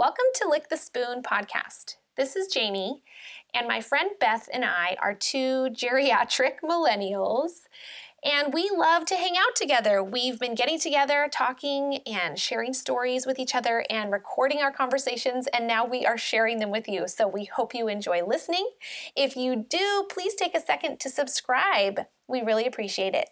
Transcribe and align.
Welcome 0.00 0.24
to 0.36 0.48
Lick 0.48 0.70
the 0.70 0.78
Spoon 0.78 1.22
podcast. 1.22 1.96
This 2.16 2.34
is 2.34 2.48
Jayme, 2.50 3.02
and 3.52 3.68
my 3.68 3.82
friend 3.82 4.12
Beth 4.18 4.48
and 4.50 4.64
I 4.64 4.96
are 4.98 5.12
two 5.12 5.68
geriatric 5.74 6.60
millennials, 6.64 7.66
and 8.24 8.54
we 8.54 8.70
love 8.74 9.04
to 9.04 9.14
hang 9.16 9.34
out 9.36 9.54
together. 9.54 10.02
We've 10.02 10.40
been 10.40 10.54
getting 10.54 10.80
together, 10.80 11.28
talking, 11.30 11.98
and 12.06 12.38
sharing 12.38 12.72
stories 12.72 13.26
with 13.26 13.38
each 13.38 13.54
other 13.54 13.84
and 13.90 14.10
recording 14.10 14.62
our 14.62 14.72
conversations, 14.72 15.46
and 15.48 15.66
now 15.66 15.84
we 15.84 16.06
are 16.06 16.16
sharing 16.16 16.60
them 16.60 16.70
with 16.70 16.88
you. 16.88 17.06
So 17.06 17.28
we 17.28 17.44
hope 17.44 17.74
you 17.74 17.86
enjoy 17.86 18.24
listening. 18.26 18.70
If 19.14 19.36
you 19.36 19.66
do, 19.68 20.06
please 20.10 20.34
take 20.34 20.56
a 20.56 20.62
second 20.62 20.98
to 21.00 21.10
subscribe. 21.10 22.06
We 22.26 22.40
really 22.40 22.66
appreciate 22.66 23.14
it. 23.14 23.28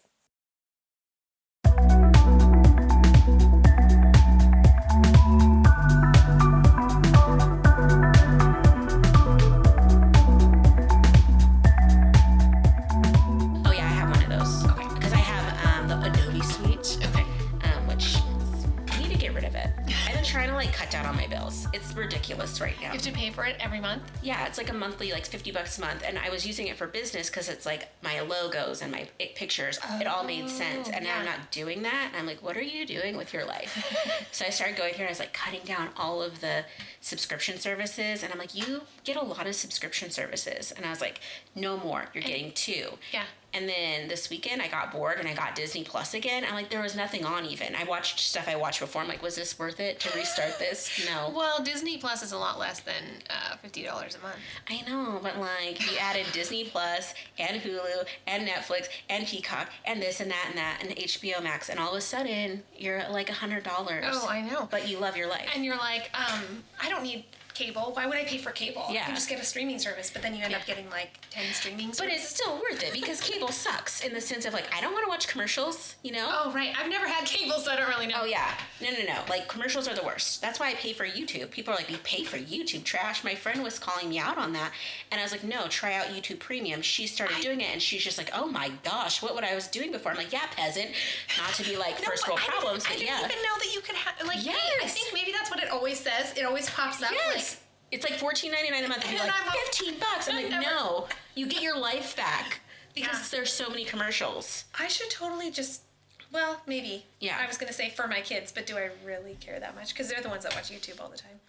Cut 20.89 20.93
down 21.03 21.07
on 21.07 21.17
my 21.17 21.27
bills. 21.27 21.67
It's 21.73 21.95
ridiculous 21.95 22.61
right 22.61 22.75
now. 22.81 22.87
You 22.87 22.93
have 22.93 23.03
to 23.03 23.13
pay 23.13 23.31
for 23.31 23.45
it 23.45 23.57
every 23.61 23.81
month? 23.81 24.03
Yeah, 24.23 24.47
it's 24.47 24.57
like 24.59 24.71
a 24.71 24.75
monthly, 24.75 25.13
like 25.13 25.27
fifty 25.27 25.51
bucks 25.51 25.79
a 25.79 25.83
month, 25.83 26.03
and 26.07 26.19
I 26.19 26.31
was 26.31 26.47
using 26.47 26.69
it 26.69 26.77
for 26.77 26.87
business 26.87 27.29
because 27.29 27.49
it's 27.49 27.67
like 27.67 27.89
my 28.03 28.21
logos 28.21 28.81
and 28.81 28.91
my 28.91 29.07
pictures. 29.35 29.79
it 30.01 30.07
all 30.07 30.25
made 30.25 30.45
oh, 30.45 30.49
sense, 30.49 30.89
and 30.89 31.05
now 31.05 31.19
I'm 31.19 31.25
not 31.25 31.51
doing 31.51 31.83
that. 31.83 32.09
And 32.13 32.17
I'm 32.17 32.27
like, 32.27 32.43
what 32.43 32.57
are 32.57 32.63
you 32.63 32.87
doing 32.87 33.17
with 33.17 33.33
your 33.33 33.45
life? 33.45 34.29
so 34.33 34.47
I 34.47 34.51
started 34.51 34.77
going 34.77 34.95
through 34.95 35.05
and 35.05 35.09
I 35.09 35.13
was 35.13 35.21
like 35.21 35.33
cutting 35.33 35.61
down 35.65 35.89
all 35.97 36.23
of 36.23 36.41
the 36.41 36.65
subscription 37.01 37.59
services, 37.59 38.23
and 38.23 38.33
I'm 38.33 38.39
like, 38.39 38.55
you 38.55 38.83
get 39.05 39.17
a 39.17 39.25
lot 39.25 39.47
of 39.47 39.55
subscription 39.55 40.11
services, 40.11 40.73
and 40.73 40.87
I 40.87 40.91
was 40.91 41.01
like, 41.01 41.21
no 41.55 41.77
more. 41.77 42.07
You're 42.15 42.23
getting 42.23 42.53
two. 42.53 42.93
Yeah. 43.13 43.25
And 43.55 43.69
then 43.69 44.09
this 44.09 44.29
weekend 44.29 44.61
I 44.61 44.69
got 44.69 44.93
bored 44.93 45.19
and 45.19 45.27
I 45.27 45.33
got 45.35 45.55
Disney 45.55 45.83
Plus 45.83 46.13
again. 46.15 46.45
I'm 46.47 46.55
like, 46.55 46.69
there 46.69 46.83
was 46.83 46.95
nothing 46.95 47.25
on 47.25 47.47
even. 47.47 47.75
I 47.75 47.85
watched 47.85 48.21
stuff 48.21 48.47
I 48.47 48.57
watched 48.57 48.81
before. 48.81 49.01
I'm 49.01 49.09
like, 49.09 49.23
was 49.23 49.37
this 49.37 49.59
worth 49.59 49.81
it 49.81 49.99
to 50.01 50.17
restart 50.17 50.59
this? 50.59 50.89
No. 51.09 51.33
Well, 51.35 51.63
Disney 51.63 51.97
Plus 51.97 52.23
is 52.23 52.33
a 52.33 52.39
lot 52.39 52.59
less 52.59 52.81
than 52.81 53.03
uh, 53.31 53.57
fifty 53.57 53.83
dollars 53.83 54.15
a 54.15 54.21
month. 54.23 54.37
I 54.69 54.83
know, 54.91 55.19
but 55.23 55.39
like 55.39 55.81
you 55.91 55.97
added 55.99 56.27
Disney 56.33 56.65
Plus 56.65 57.15
and 57.39 57.63
Hulu 57.63 58.05
and 58.27 58.47
Netflix 58.47 58.89
and 59.09 59.27
Peacock 59.27 59.71
and 59.87 60.03
this 60.03 60.21
and 60.21 60.31
that 60.31 60.47
and 60.49 60.59
that 60.59 60.79
and 60.83 60.91
HBO 60.91 61.43
Max 61.43 61.71
and 61.71 61.79
all 61.81 61.93
of 61.93 61.97
a 61.99 62.01
sudden 62.03 62.63
you're 62.77 63.09
like 63.11 63.31
a 63.31 63.33
hundred 63.35 63.63
dollars. 63.65 64.05
Oh, 64.09 64.29
I 64.29 64.43
know. 64.43 64.69
But 64.71 64.87
you 64.89 64.99
love 64.99 65.17
your 65.17 65.29
life. 65.29 65.49
And 65.55 65.65
you're 65.65 65.79
like, 65.79 66.11
um, 66.15 66.63
I 66.83 66.91
don't 66.91 67.03
need 67.03 67.25
cable. 67.59 67.91
Why 67.95 68.07
would 68.07 68.17
I 68.17 68.25
pay 68.25 68.39
for 68.39 68.51
cable? 68.53 68.85
I 68.89 68.93
Yeah. 68.93 69.05
can 69.07 69.15
just 69.15 69.29
get 69.29 69.41
a 69.41 69.45
streaming 69.45 69.79
service. 69.79 70.11
But 70.11 70.23
then 70.23 70.35
you 70.37 70.45
end 70.45 70.55
up 70.55 70.65
getting 70.67 70.89
like 70.91 71.11
ten 71.31 71.45
streaming 71.53 71.93
services. 71.93 71.99
but 72.01 72.09
it's 72.09 72.29
still 72.29 72.55
worth 72.57 72.83
it 72.83 72.93
because 72.93 73.21
cable 73.21 73.49
sucks 73.49 74.01
in 74.03 74.15
the 74.15 74.21
sense 74.21 74.45
of 74.45 74.53
like 74.53 74.67
I 74.75 74.81
don't 74.81 74.93
want 74.93 75.05
to 75.05 75.09
watch 75.11 75.27
commercials, 75.29 75.97
you 76.03 76.13
know? 76.13 76.27
oh 76.31 76.53
right, 76.53 76.73
I've 76.79 76.89
never 76.89 77.07
had 77.09 77.25
cable, 77.27 77.59
so 77.59 77.73
I 77.73 77.77
don't 77.77 77.89
really 77.89 78.07
know. 78.07 78.19
Oh 78.23 78.25
yeah, 78.25 78.51
no, 78.81 78.91
no, 78.91 79.03
no. 79.05 79.19
Like 79.29 79.49
commercials 79.49 79.89
are 79.89 79.95
the 79.95 80.03
worst. 80.05 80.41
That's 80.41 80.61
why 80.61 80.69
I 80.71 80.75
pay 80.75 80.93
for 80.93 81.07
YouTube. 81.07 81.51
People 81.51 81.73
are 81.75 81.77
like, 81.77 81.91
"You 81.91 81.99
pay 81.99 82.23
for 82.25 82.39
YouTube 82.39 82.85
trash." 82.85 83.25
My 83.25 83.35
friend 83.35 83.63
was 83.63 83.79
calling 83.79 84.09
me 84.09 84.19
out 84.19 84.39
on 84.39 84.53
that, 84.53 84.73
and 85.11 85.21
I 85.21 85.25
was 85.25 85.33
like, 85.33 85.45
"No, 85.45 85.67
try 85.69 85.95
out 85.95 86.07
YouTube 86.07 86.39
Premium." 86.39 86.83
She 86.83 87.07
started 87.07 87.41
doing 87.41 87.61
it, 87.61 87.71
and 87.73 87.83
she's 87.83 88.03
just 88.05 88.19
like, 88.19 88.31
"Oh 88.35 88.47
my 88.47 88.71
gosh, 88.85 89.21
what 89.23 89.35
what 89.35 89.45
I 89.45 89.55
was 89.55 89.67
doing 89.69 89.91
before?" 89.93 90.13
I'm 90.13 90.19
like, 90.19 90.33
"Yeah, 90.33 90.47
peasant." 90.55 90.91
Not 91.39 91.53
to 91.55 91.65
be 91.65 91.77
like 91.77 91.99
No, 92.01 92.09
first 92.09 92.27
world 92.29 92.41
I 92.41 92.45
didn't- 92.47 92.59
problems, 92.61 92.85
I 92.85 92.89
but 92.91 92.99
didn't 92.99 93.09
yeah. 93.09 93.25
even 93.25 93.43
know 93.43 93.57
that 93.59 93.71
you 93.75 93.81
could 93.81 93.97
have 93.97 94.27
like. 94.27 94.39
hey, 94.39 94.73
I 94.85 94.89
think 94.89 95.13
maybe 95.13 95.33
that's 95.33 95.51
what 95.51 95.61
it 95.63 95.71
always 95.71 95.99
says. 95.99 96.33
It 96.37 96.45
always 96.45 96.69
pops 96.71 97.03
up. 97.03 97.13
Yes. 97.13 97.48
It's 97.91 98.09
like 98.09 98.19
fourteen 98.19 98.53
ninety 98.53 98.71
nine 98.71 98.85
a 98.85 98.89
month, 98.89 99.05
and 99.07 99.17
And 99.17 99.21
like 99.29 99.41
I'm 99.41 99.47
like, 99.47 99.57
fifteen 99.57 99.99
bucks. 99.99 100.29
I'm 100.29 100.37
I 100.37 100.43
like, 100.43 100.51
never- 100.51 100.63
no, 100.65 101.07
you 101.35 101.47
get 101.47 101.63
your 101.63 101.79
life 101.79 102.17
back 102.17 102.61
because 102.95 103.19
Yeah. 103.33 103.39
there's 103.39 103.53
so 103.53 103.69
many 103.71 103.85
commercials. 103.85 104.65
I 104.79 104.89
should 104.89 105.11
totally 105.11 105.51
just. 105.51 105.83
Well, 106.31 106.61
maybe. 106.67 107.07
Yeah. 107.21 107.39
I 107.43 107.47
was 107.47 107.57
gonna 107.57 107.73
say 107.73 107.89
for 107.91 108.07
my 108.07 108.21
kids, 108.21 108.53
but 108.53 108.67
do 108.67 108.77
I 108.77 108.91
really 109.05 109.37
care 109.41 109.59
that 109.59 109.75
much? 109.75 109.95
Because 109.95 110.09
they're 110.09 110.21
the 110.21 110.29
ones 110.29 110.43
that 110.45 110.55
watch 110.55 110.71
YouTube 110.71 111.01
all 111.01 111.09
the 111.09 111.17
time. 111.17 111.41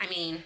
I 0.00 0.06
mean, 0.08 0.42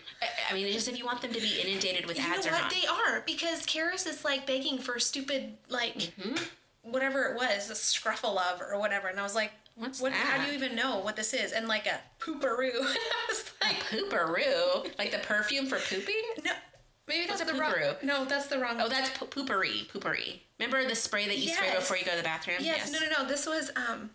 I- 0.51 0.55
mean, 0.55 0.71
just 0.73 0.89
if 0.89 0.99
you 0.99 1.05
want 1.07 1.23
them 1.23 1.33
to 1.33 1.41
be 1.41 1.61
inundated 1.61 2.07
with 2.07 2.19
You 2.19 2.25
ads 2.25 2.47
or 2.47 2.51
not. 2.51 2.71
They 2.71 2.87
are 2.87 3.21
because 3.27 3.65
Karis 3.65 4.07
is 4.07 4.25
like 4.25 4.47
begging 4.47 4.79
for 4.79 4.99
stupid 4.99 5.57
like 5.69 5.95
Mm-hmm. 5.97 6.37
whatever 6.83 7.25
it 7.27 7.37
was, 7.37 7.71
a 7.71 7.75
Scruff-a-Luv 7.75 8.61
or 8.61 8.79
whatever, 8.79 9.09
and 9.09 9.19
I 9.21 9.23
was 9.23 9.35
like, 9.35 9.53
What's 9.77 10.01
what, 10.01 10.13
How 10.13 10.43
do 10.45 10.51
you 10.51 10.55
even 10.59 10.75
know 10.77 10.99
what 10.99 11.17
this 11.17 11.33
is? 11.33 11.53
And 11.53 11.67
like 11.69 11.87
a 11.87 12.01
pooperoo. 12.19 12.73
I 12.75 12.97
was 13.29 13.50
like, 13.73 13.83
Pooperoo, 13.85 14.99
like 14.99 15.11
the 15.13 15.19
perfume 15.19 15.67
for 15.67 15.79
pooping. 15.79 16.15
no, 16.45 16.53
maybe 17.09 17.27
that's 17.27 17.41
What's 17.41 17.51
a 17.51 17.55
the 17.55 17.61
wrong. 17.61 17.73
pooperoo? 17.73 18.03
No, 18.03 18.25
that's 18.25 18.47
the 18.49 18.59
wrong. 18.59 18.77
Oh, 18.81 18.89
that's 18.89 19.11
po- 19.19 19.27
poopery. 19.27 19.87
Poopery. 19.91 20.41
Remember 20.59 20.87
the 20.87 20.95
spray 20.95 21.27
that 21.27 21.39
you 21.39 21.51
spray 21.55 21.75
before 21.75 21.97
you 21.97 22.05
go 22.05 22.11
to 22.13 22.17
the 22.19 22.23
bathroom? 22.23 22.59
yes, 22.61 22.93
No, 22.93 22.99
no, 23.01 23.07
no. 23.23 23.29
This 23.29 23.47
was 23.47 23.71
um. 23.77 24.11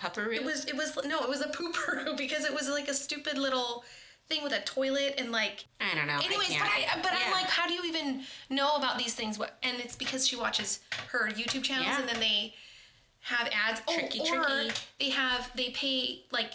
Pooperoo. 0.00 0.32
It 0.34 0.44
was. 0.44 0.64
It 0.64 0.76
was 0.76 0.98
no. 1.04 1.20
It 1.22 1.28
was 1.28 1.42
a 1.42 1.48
pooperoo 1.48 2.16
because 2.18 2.44
it 2.44 2.54
was 2.54 2.68
like 2.68 2.88
a 2.88 2.94
stupid 2.94 3.36
little 3.36 3.84
thing 4.28 4.42
with 4.42 4.52
a 4.52 4.60
toilet 4.60 5.14
and 5.18 5.30
like. 5.30 5.66
I 5.80 5.94
don't 5.94 6.06
know. 6.06 6.18
Anyways, 6.24 6.52
I 6.52 6.58
but. 6.58 6.68
I 6.70 7.02
but 7.02 7.12
I'm 7.26 7.32
like, 7.32 7.50
how 7.50 7.66
do 7.66 7.74
you 7.74 7.84
even 7.84 8.22
know 8.48 8.76
about 8.76 8.96
these 8.96 9.14
things? 9.14 9.38
What 9.38 9.58
and 9.62 9.78
it's 9.78 9.96
because 9.96 10.26
she 10.26 10.36
watches 10.36 10.80
her 11.08 11.28
YouTube 11.30 11.62
channels 11.64 11.88
Yeah. 11.88 12.00
and 12.00 12.08
then 12.08 12.18
they 12.20 12.54
have 13.20 13.50
ads. 13.52 13.82
Tricky, 13.92 14.20
oh, 14.24 14.38
or 14.38 14.44
tricky. 14.44 14.70
they 14.98 15.10
have 15.10 15.50
they 15.54 15.68
pay 15.70 16.22
like 16.32 16.52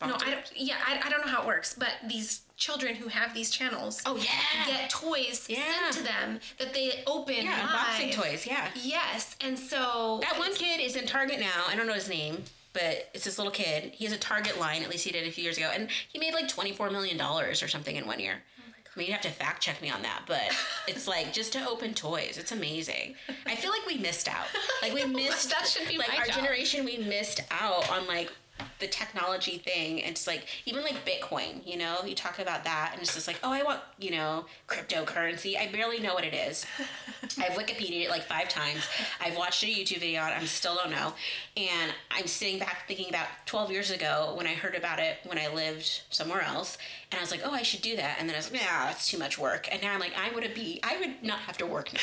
no, 0.00 0.14
I 0.24 0.30
don't. 0.30 0.52
Yeah, 0.54 0.76
I, 0.86 1.00
I 1.04 1.08
don't 1.10 1.20
know 1.24 1.32
how 1.32 1.42
it 1.42 1.46
works, 1.46 1.74
but 1.78 1.90
these 2.08 2.42
children 2.56 2.94
who 2.94 3.08
have 3.08 3.34
these 3.34 3.50
channels 3.50 4.00
Oh 4.06 4.16
yeah. 4.16 4.66
get 4.66 4.88
toys 4.90 5.46
Yeah. 5.48 5.58
sent 5.90 5.96
to 5.96 6.02
them 6.04 6.38
that 6.58 6.72
they 6.72 7.02
open 7.06 7.34
yeah, 7.44 7.58
live. 7.66 7.68
unboxing 7.70 8.12
toys. 8.12 8.46
Yeah. 8.46 8.68
Yes, 8.76 9.34
and 9.40 9.58
so 9.58 10.20
That 10.22 10.38
one 10.38 10.54
kid 10.54 10.80
is 10.80 10.94
in 10.96 11.06
Target 11.06 11.40
now. 11.40 11.64
I 11.68 11.74
don't 11.74 11.86
know 11.88 11.94
his 11.94 12.08
name, 12.08 12.44
but 12.72 13.08
it's 13.14 13.24
this 13.24 13.38
little 13.38 13.52
kid. 13.52 13.92
He 13.92 14.04
has 14.04 14.12
a 14.14 14.18
Target 14.18 14.60
line. 14.60 14.82
At 14.82 14.90
least 14.90 15.04
he 15.04 15.10
did 15.10 15.26
a 15.26 15.30
few 15.32 15.42
years 15.42 15.56
ago, 15.56 15.70
and 15.74 15.88
he 16.08 16.18
made 16.18 16.34
like 16.34 16.46
twenty 16.48 16.72
four 16.72 16.90
million 16.90 17.16
dollars 17.16 17.62
or 17.62 17.68
something 17.68 17.96
in 17.96 18.06
one 18.06 18.20
year. 18.20 18.34
Oh 18.60 18.62
I 18.94 18.98
mean, 18.98 19.06
you 19.08 19.12
have 19.12 19.22
to 19.22 19.30
fact 19.30 19.60
check 19.60 19.82
me 19.82 19.90
on 19.90 20.02
that, 20.02 20.22
but 20.28 20.42
it's 20.86 21.08
like 21.08 21.32
just 21.32 21.52
to 21.54 21.68
open 21.68 21.92
toys. 21.94 22.38
It's 22.38 22.52
amazing. 22.52 23.16
I 23.46 23.56
feel 23.56 23.70
like 23.72 23.84
we 23.86 23.98
missed 23.98 24.28
out. 24.28 24.46
Like 24.82 24.94
we 24.94 25.04
missed. 25.22 25.50
that 25.50 25.66
should 25.66 25.88
be 25.88 25.98
like 25.98 26.16
our 26.16 26.26
job. 26.26 26.36
generation. 26.36 26.84
We 26.84 26.98
missed 26.98 27.40
out 27.50 27.90
on 27.90 28.06
like 28.06 28.30
the 28.78 28.86
technology 28.86 29.58
thing. 29.58 29.98
It's 29.98 30.26
like 30.26 30.46
even 30.66 30.82
like 30.82 31.04
Bitcoin. 31.04 31.66
You 31.66 31.78
know, 31.78 31.98
you 32.04 32.14
talk 32.14 32.38
about 32.38 32.64
that, 32.64 32.90
and 32.92 33.02
it's 33.02 33.14
just 33.14 33.26
like, 33.26 33.38
oh, 33.42 33.52
I 33.52 33.62
want 33.62 33.80
you 33.98 34.10
know 34.10 34.46
cryptocurrency. 34.68 35.58
I 35.58 35.70
barely 35.70 36.00
know 36.00 36.14
what 36.14 36.24
it 36.24 36.34
is. 36.34 36.66
I've 37.38 37.52
Wikipedia 37.52 38.04
it 38.04 38.10
like 38.10 38.22
five 38.22 38.48
times. 38.48 38.86
I've 39.20 39.36
watched 39.36 39.62
a 39.62 39.66
YouTube 39.66 40.00
video 40.00 40.22
on 40.22 40.32
it. 40.32 40.42
I 40.42 40.44
still 40.44 40.74
don't 40.74 40.90
know. 40.90 41.14
And 41.56 41.92
I'm 42.10 42.26
sitting 42.26 42.58
back 42.58 42.86
thinking 42.86 43.08
about 43.08 43.26
12 43.46 43.70
years 43.70 43.90
ago 43.90 44.34
when 44.36 44.46
I 44.46 44.54
heard 44.54 44.74
about 44.74 44.98
it 44.98 45.18
when 45.24 45.38
I 45.38 45.52
lived 45.52 46.02
somewhere 46.10 46.42
else. 46.42 46.78
And 47.10 47.18
I 47.18 47.22
was 47.22 47.30
like, 47.30 47.42
oh, 47.44 47.52
I 47.52 47.62
should 47.62 47.82
do 47.82 47.96
that. 47.96 48.16
And 48.18 48.28
then 48.28 48.34
I 48.34 48.38
was 48.38 48.52
like, 48.52 48.62
nah, 48.62 48.90
it's 48.90 49.08
too 49.08 49.18
much 49.18 49.38
work. 49.38 49.68
And 49.70 49.80
now 49.82 49.92
I'm 49.92 50.00
like, 50.00 50.14
I 50.16 50.34
would 50.34 50.54
be, 50.54 50.80
I 50.82 50.98
would 50.98 51.22
not 51.22 51.38
have 51.40 51.56
to 51.58 51.66
work 51.66 51.92
now. 51.92 52.00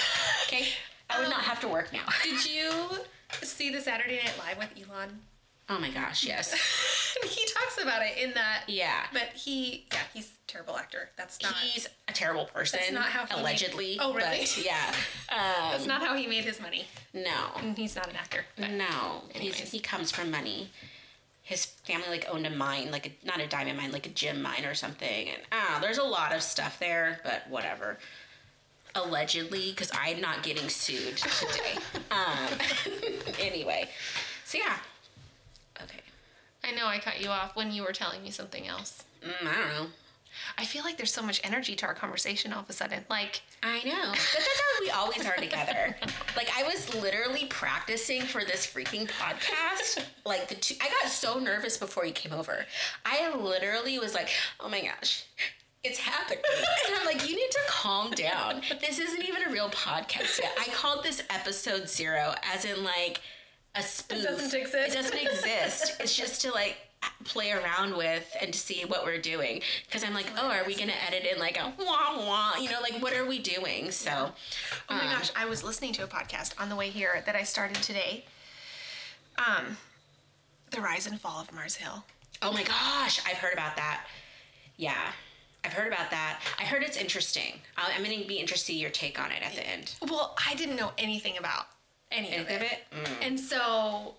Okay? 0.48 0.68
I 1.10 1.18
would 1.18 1.26
um, 1.26 1.32
not 1.32 1.42
have 1.42 1.60
to 1.62 1.68
work 1.68 1.92
now. 1.94 2.06
did 2.24 2.46
you 2.50 2.72
see 3.42 3.70
the 3.70 3.82
Saturday 3.82 4.18
Night 4.18 4.34
Live 4.38 4.58
with 4.58 4.90
Elon? 4.90 5.20
Oh 5.72 5.80
my 5.80 5.90
gosh, 5.90 6.26
yes. 6.26 6.54
he 7.24 7.46
talks 7.46 7.82
about 7.82 8.02
it 8.06 8.18
in 8.22 8.34
that. 8.34 8.64
Yeah. 8.68 9.06
But 9.14 9.30
he, 9.34 9.86
yeah, 9.94 10.00
he's 10.14 10.28
a 10.28 10.52
terrible 10.52 10.76
actor. 10.78 11.10
That's 11.16 11.42
not. 11.42 11.54
He's 11.54 11.88
a 12.10 12.12
terrible 12.12 12.44
person. 12.46 12.80
That's 12.82 12.92
not 12.92 13.06
how 13.06 13.26
he 13.26 13.34
made- 13.36 13.40
allegedly. 13.40 13.98
Oh, 14.02 14.14
really? 14.14 14.40
But 14.40 14.62
yeah. 14.66 14.94
Um, 15.30 15.72
that's 15.72 15.88
not 15.88 16.02
how 16.02 16.14
he 16.16 16.28
made 16.28 16.44
his 16.44 16.60
money. 16.60 16.88
no. 17.14 17.52
And 17.58 17.78
he's 17.78 17.96
not 17.96 18.10
an 18.10 18.18
actor. 18.18 18.44
No, 18.58 19.22
he's, 19.34 19.72
he 19.72 19.80
comes 19.80 20.12
from 20.12 20.30
money. 20.30 20.72
His 21.42 21.66
family 21.66 22.10
like 22.10 22.28
owned 22.30 22.46
a 22.46 22.50
mine, 22.50 22.92
like 22.92 23.06
a, 23.08 23.26
not 23.26 23.40
a 23.40 23.48
diamond 23.48 23.78
mine, 23.78 23.94
like 23.94 24.06
a 24.06 24.10
gem 24.10 24.42
mine 24.42 24.66
or 24.66 24.74
something. 24.74 25.30
And 25.30 25.42
ah, 25.54 25.80
there's 25.82 25.98
a 26.00 26.04
lot 26.04 26.36
of 26.36 26.42
stuff 26.42 26.80
there, 26.80 27.22
but 27.24 27.50
whatever. 27.50 27.98
Allegedly, 28.94 29.72
because 29.72 29.90
I'm 29.98 30.20
not 30.20 30.44
getting 30.44 30.68
sued 30.68 31.16
today. 31.16 31.78
um, 32.12 32.58
anyway, 33.40 33.88
so 34.44 34.58
yeah. 34.58 34.76
I 36.64 36.72
know 36.72 36.86
I 36.88 37.00
cut 37.00 37.22
you 37.22 37.30
off 37.30 37.56
when 37.56 37.72
you 37.72 37.84
were 37.84 37.92
telling 37.92 38.24
me 38.24 38.32
something 38.32 38.68
else. 38.68 39.04
Mm, 39.24 39.48
I 39.48 39.56
don't 39.58 39.70
know. 39.70 39.88
I 40.58 40.64
feel 40.66 40.84
like 40.84 40.98
there's 40.98 41.14
so 41.14 41.22
much 41.22 41.42
energy 41.44 41.76
to 41.76 41.86
our 41.86 41.94
conversation 41.94 42.54
all 42.54 42.62
of 42.62 42.70
a 42.70 42.74
sudden. 42.74 43.04
Like, 43.10 43.42
I 43.62 43.84
know. 43.84 44.12
But 44.12 44.16
that's 44.16 44.62
how 44.62 44.82
we 44.82 44.90
always 44.90 45.26
are 45.26 45.36
together. 45.36 45.96
Like 46.38 46.50
I 46.58 46.64
was 46.64 46.96
literally 46.96 47.46
practicing 47.48 48.22
for 48.22 48.44
this 48.46 48.66
freaking 48.66 49.08
podcast. 49.10 50.04
Like 50.26 50.48
the 50.48 50.56
two, 50.56 50.76
I 50.82 50.90
got 50.90 51.12
so 51.12 51.40
nervous 51.40 51.78
before 51.78 52.06
you 52.06 52.14
came 52.14 52.32
over. 52.32 52.66
I 53.06 53.36
literally 53.36 54.00
was 54.00 54.14
like, 54.16 54.30
"Oh 54.62 54.70
my 54.70 54.82
gosh, 54.82 55.26
it's 55.84 56.00
happening," 56.00 56.42
and 56.88 56.96
I'm 56.98 57.06
like, 57.06 57.30
"You 57.30 57.36
need 57.36 57.52
to 57.52 57.60
calm 57.68 58.12
down. 58.12 58.62
This 58.80 58.98
isn't 58.98 59.24
even 59.24 59.44
a 59.46 59.52
real 59.52 59.70
podcast 59.70 60.40
yet." 60.42 60.54
I 60.60 60.70
called 60.74 61.04
this 61.04 61.22
episode 61.30 61.90
zero, 61.90 62.34
as 62.52 62.64
in 62.64 62.82
like 62.84 63.20
a 63.76 63.82
spoof. 63.82 64.24
doesn't 64.24 64.60
exist. 64.60 64.90
It 64.90 64.94
doesn't 64.94 65.18
exist. 65.18 65.96
It's 66.00 66.16
just 66.16 66.42
to 66.42 66.52
like 66.52 66.78
play 67.24 67.52
around 67.52 67.96
with 67.96 68.36
and 68.40 68.54
to 68.54 68.60
see 68.60 68.84
what 68.86 69.04
we're 69.06 69.20
doing 69.20 69.62
because 69.86 70.04
I'm 70.04 70.14
like, 70.14 70.28
oh, 70.38 70.50
are 70.50 70.64
we 70.66 70.76
gonna 70.76 70.94
edit 71.08 71.26
in 71.32 71.40
like 71.40 71.58
a 71.58 71.74
wah 71.80 72.18
wah? 72.18 72.56
You 72.60 72.70
know, 72.70 72.80
like 72.82 73.02
what 73.02 73.14
are 73.16 73.26
we 73.26 73.40
doing? 73.40 73.92
So, 73.92 74.32
Oh 74.90 74.96
my 74.96 75.08
um, 75.08 75.14
gosh, 75.14 75.32
I 75.36 75.46
was 75.46 75.64
listening 75.64 75.94
to 75.94 76.04
a 76.04 76.08
podcast 76.08 76.60
on 76.62 76.70
the 76.70 76.76
way 76.76 76.90
here 76.90 77.24
that 77.26 77.36
I 77.36 77.44
started 77.44 77.78
today. 77.78 78.26
Um, 79.38 79.78
The 80.72 80.82
Rise 80.82 81.08
and 81.08 81.20
Fall 81.20 81.42
of 81.42 81.52
Mars 81.54 81.76
Hill. 81.76 82.04
Oh 82.42 82.52
my 82.52 82.64
gosh, 82.64 83.22
I've 83.26 83.38
heard 83.38 83.54
about 83.54 83.76
that. 83.78 84.06
Yeah, 84.78 85.12
I've 85.64 85.74
heard 85.74 85.88
about 85.88 86.10
that. 86.12 86.42
I 86.60 86.64
heard 86.64 86.84
it's 86.84 86.98
interesting. 86.98 87.54
I'm 87.78 88.04
gonna 88.04 88.26
be 88.26 88.38
interested 88.38 88.74
to 88.74 88.74
see 88.74 88.80
your 88.80 88.90
take 88.90 89.20
on 89.20 89.32
it 89.32 89.42
at 89.44 89.54
the 89.54 89.68
end. 89.68 89.96
Well, 90.02 90.36
I 90.48 90.56
didn't 90.56 90.76
know 90.76 90.92
anything 90.98 91.38
about 91.38 91.66
any 92.12 92.36
of 92.36 92.48
Any 92.48 92.56
of 92.58 92.62
it. 92.62 92.72
it? 92.72 92.80
Mm. 92.96 93.28
And 93.28 93.40
so 93.40 94.16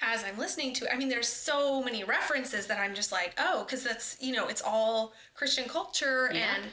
as 0.00 0.24
I'm 0.24 0.38
listening 0.38 0.72
to 0.74 0.84
it, 0.84 0.90
I 0.92 0.96
mean, 0.96 1.08
there's 1.08 1.28
so 1.28 1.82
many 1.82 2.04
references 2.04 2.66
that 2.66 2.78
I'm 2.78 2.94
just 2.94 3.10
like, 3.12 3.34
oh, 3.38 3.64
because 3.64 3.82
that's, 3.82 4.16
you 4.20 4.32
know, 4.32 4.46
it's 4.48 4.62
all 4.64 5.12
Christian 5.34 5.64
culture 5.68 6.30
Yeah. 6.32 6.54
and 6.56 6.64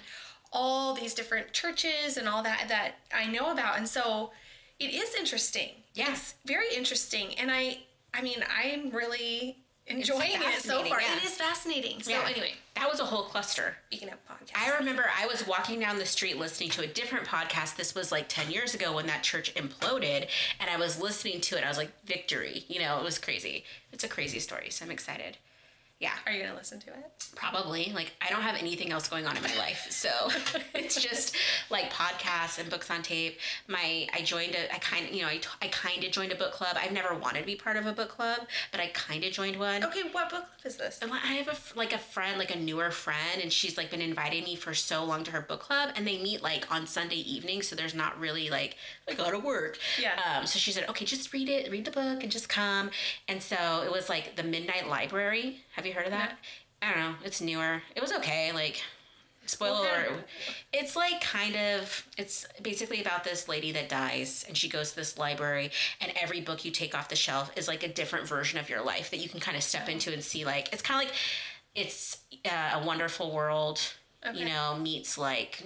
all 0.54 0.94
these 0.94 1.14
different 1.14 1.52
churches 1.52 2.18
and 2.18 2.30
all 2.30 2.44
that 2.44 2.66
that 2.70 2.94
I 3.14 3.26
know 3.28 3.52
about. 3.52 3.78
And 3.78 3.88
so 3.90 4.32
it 4.80 4.94
is 4.94 5.16
interesting. 5.16 5.70
Yeah. 5.94 6.16
Very 6.46 6.74
interesting. 6.76 7.38
And 7.40 7.50
I, 7.52 7.80
I 8.14 8.22
mean, 8.22 8.44
I'm 8.56 8.92
really 8.92 9.58
enjoying 9.88 10.32
it 10.42 10.62
so 10.62 10.84
far. 10.84 11.02
yeah. 11.02 11.16
It 11.18 11.24
is 11.24 11.36
fascinating. 11.36 12.02
So 12.02 12.12
Yeah. 12.12 12.28
anyway, 12.28 12.54
that 12.76 12.90
was 12.90 13.00
a 13.00 13.06
whole 13.06 13.24
cluster. 13.24 13.78
speaking 13.88 14.10
of 14.10 14.18
podcasts. 14.28 14.56
I 14.58 14.76
remember 14.78 15.10
I 15.18 15.28
was 15.28 15.46
walking 15.48 15.80
down 15.80 15.98
the 15.98 16.06
street 16.06 16.38
listening 16.38 16.70
to 16.72 16.84
a 16.84 16.88
different 16.88 17.28
podcast. 17.28 17.76
This 17.76 17.94
was 17.96 18.12
like 18.12 18.28
10 18.28 18.52
years 18.52 18.74
ago 18.74 18.94
when 18.96 19.08
that 19.08 19.24
church 19.24 19.54
imploded, 19.56 20.28
and 20.60 20.70
I 20.70 20.78
was 20.78 21.00
listening 21.02 21.40
to 21.42 21.58
it. 21.58 21.64
I 21.64 21.68
was 21.68 21.78
like, 21.78 21.92
victory. 22.06 22.66
You 22.68 22.80
know, 22.80 22.98
it 23.00 23.04
was 23.04 23.18
crazy. 23.18 23.64
It's 23.92 24.04
a 24.04 24.08
crazy 24.10 24.40
story, 24.40 24.70
so 24.72 24.86
I'm 24.86 24.92
excited. 24.92 25.38
Yeah, 26.00 26.12
Are 26.26 26.32
you 26.34 26.40
going 26.40 26.52
to 26.52 26.58
listen 26.58 26.80
to 26.82 26.90
it? 26.90 27.12
probably. 27.36 27.92
Like, 27.96 28.14
I 28.22 28.30
don't 28.30 28.42
have 28.42 28.56
anything 28.58 28.92
else 28.92 29.08
going 29.08 29.26
on 29.26 29.38
in 29.38 29.44
my 29.44 29.56
life. 29.58 29.88
So 29.90 30.10
it's 30.74 31.02
just 31.02 31.36
like 31.70 31.92
podcasts 31.92 32.60
and 32.60 32.70
books 32.70 32.92
on 32.92 33.02
tape. 33.02 33.40
My, 33.68 34.08
I 34.14 34.22
joined 34.22 34.56
a, 34.56 34.74
I 34.74 34.78
kind 34.80 35.06
of, 35.08 35.14
you 35.14 35.22
know, 35.22 35.28
I, 35.30 35.40
I 35.62 35.68
kind 35.70 36.04
of 36.04 36.12
joined 36.12 36.34
a 36.34 36.36
book 36.36 36.52
club. 36.52 36.76
I've 36.78 36.92
never 36.92 37.16
wanted 37.16 37.40
to 37.42 37.46
be 37.46 37.56
part 37.56 37.78
of 37.78 37.86
a 37.86 37.94
book 37.94 38.10
club, 38.10 38.40
but 38.72 38.82
I 38.82 38.88
kind 38.88 39.24
of 39.24 39.32
joined 39.32 39.58
one. 39.58 39.84
Okay, 39.86 40.02
what 40.12 40.30
book 40.30 40.42
club 40.44 40.66
is 40.66 40.76
this? 40.76 41.00
And 41.02 41.12
I 41.14 41.18
have 41.18 41.48
a, 41.48 41.78
like 41.78 41.94
a 41.94 41.98
friend, 41.98 42.38
like 42.38 42.54
a 42.54 42.60
newer 42.60 42.92
friend, 42.92 43.42
and 43.42 43.52
she's 43.52 43.78
like 43.78 43.90
been 43.90 44.02
inviting 44.02 44.44
me 44.44 44.56
for 44.58 44.74
so 44.74 45.04
long 45.06 45.24
to 45.24 45.32
her 45.32 45.42
book 45.42 45.62
club, 45.62 45.92
and 45.96 46.06
they 46.06 46.22
meet 46.22 46.44
like 46.44 46.70
on 46.72 46.88
Sunday 46.88 47.18
evening, 47.18 47.62
so 47.62 47.76
there's 47.76 47.96
not 47.96 48.20
really 48.20 48.50
like 48.50 48.76
I 49.10 49.14
gotta 49.14 49.40
work. 49.40 49.78
Yeah. 50.02 50.20
Um. 50.40 50.46
So 50.46 50.60
she 50.60 50.72
said, 50.72 50.90
okay, 50.90 51.06
just 51.06 51.32
read 51.32 51.48
it, 51.48 51.72
read 51.72 51.86
the 51.86 51.92
book, 51.92 52.22
and 52.24 52.32
just 52.32 52.50
come. 52.50 52.90
And 53.28 53.42
so 53.42 53.84
it 53.86 53.92
was 53.92 54.10
like 54.10 54.36
the 54.36 54.44
Midnight 54.44 54.88
Library. 54.90 55.62
Have 55.76 55.85
you 55.90 55.94
heard 55.94 56.06
of 56.06 56.12
that? 56.12 56.38
I 56.82 56.92
don't 56.92 57.00
know. 57.00 57.16
It's 57.24 57.42
newer. 57.42 57.82
It 57.96 58.02
was 58.02 58.12
okay. 58.14 58.52
Like. 58.52 58.82
Spoiler 59.48 59.88
alert. 59.88 60.28
It's 60.74 60.96
like 60.96 61.22
kind 61.22 61.56
of 61.56 62.08
it's 62.18 62.48
basically 62.64 63.00
about 63.00 63.24
this 63.24 63.48
lady 63.48 63.72
that 63.74 63.90
dies 63.90 64.44
and 64.48 64.58
she 64.58 64.68
goes 64.68 64.90
to 64.90 64.96
this 64.96 65.20
library 65.20 65.70
and 66.02 66.12
every 66.20 66.42
book 66.42 66.66
you 66.66 66.72
take 66.72 66.96
off 66.98 67.10
the 67.10 67.16
shelf 67.16 67.52
is 67.56 67.68
like 67.68 67.84
a 67.84 67.88
different 67.88 68.28
version 68.28 68.58
of 68.58 68.70
your 68.72 68.84
life 68.84 69.12
that 69.12 69.18
you 69.18 69.30
can 69.30 69.40
kind 69.40 69.56
of 69.56 69.62
step 69.62 69.88
into 69.88 70.12
and 70.12 70.24
see 70.24 70.46
like 70.46 70.74
it's 70.74 70.82
kind 70.82 71.00
of 71.00 71.08
like 71.08 71.16
it's 71.76 72.18
uh, 72.44 72.80
a 72.82 72.84
wonderful 72.84 73.32
world 73.32 73.80
you 74.34 74.46
know 74.46 74.78
meets 74.82 75.18
like 75.18 75.64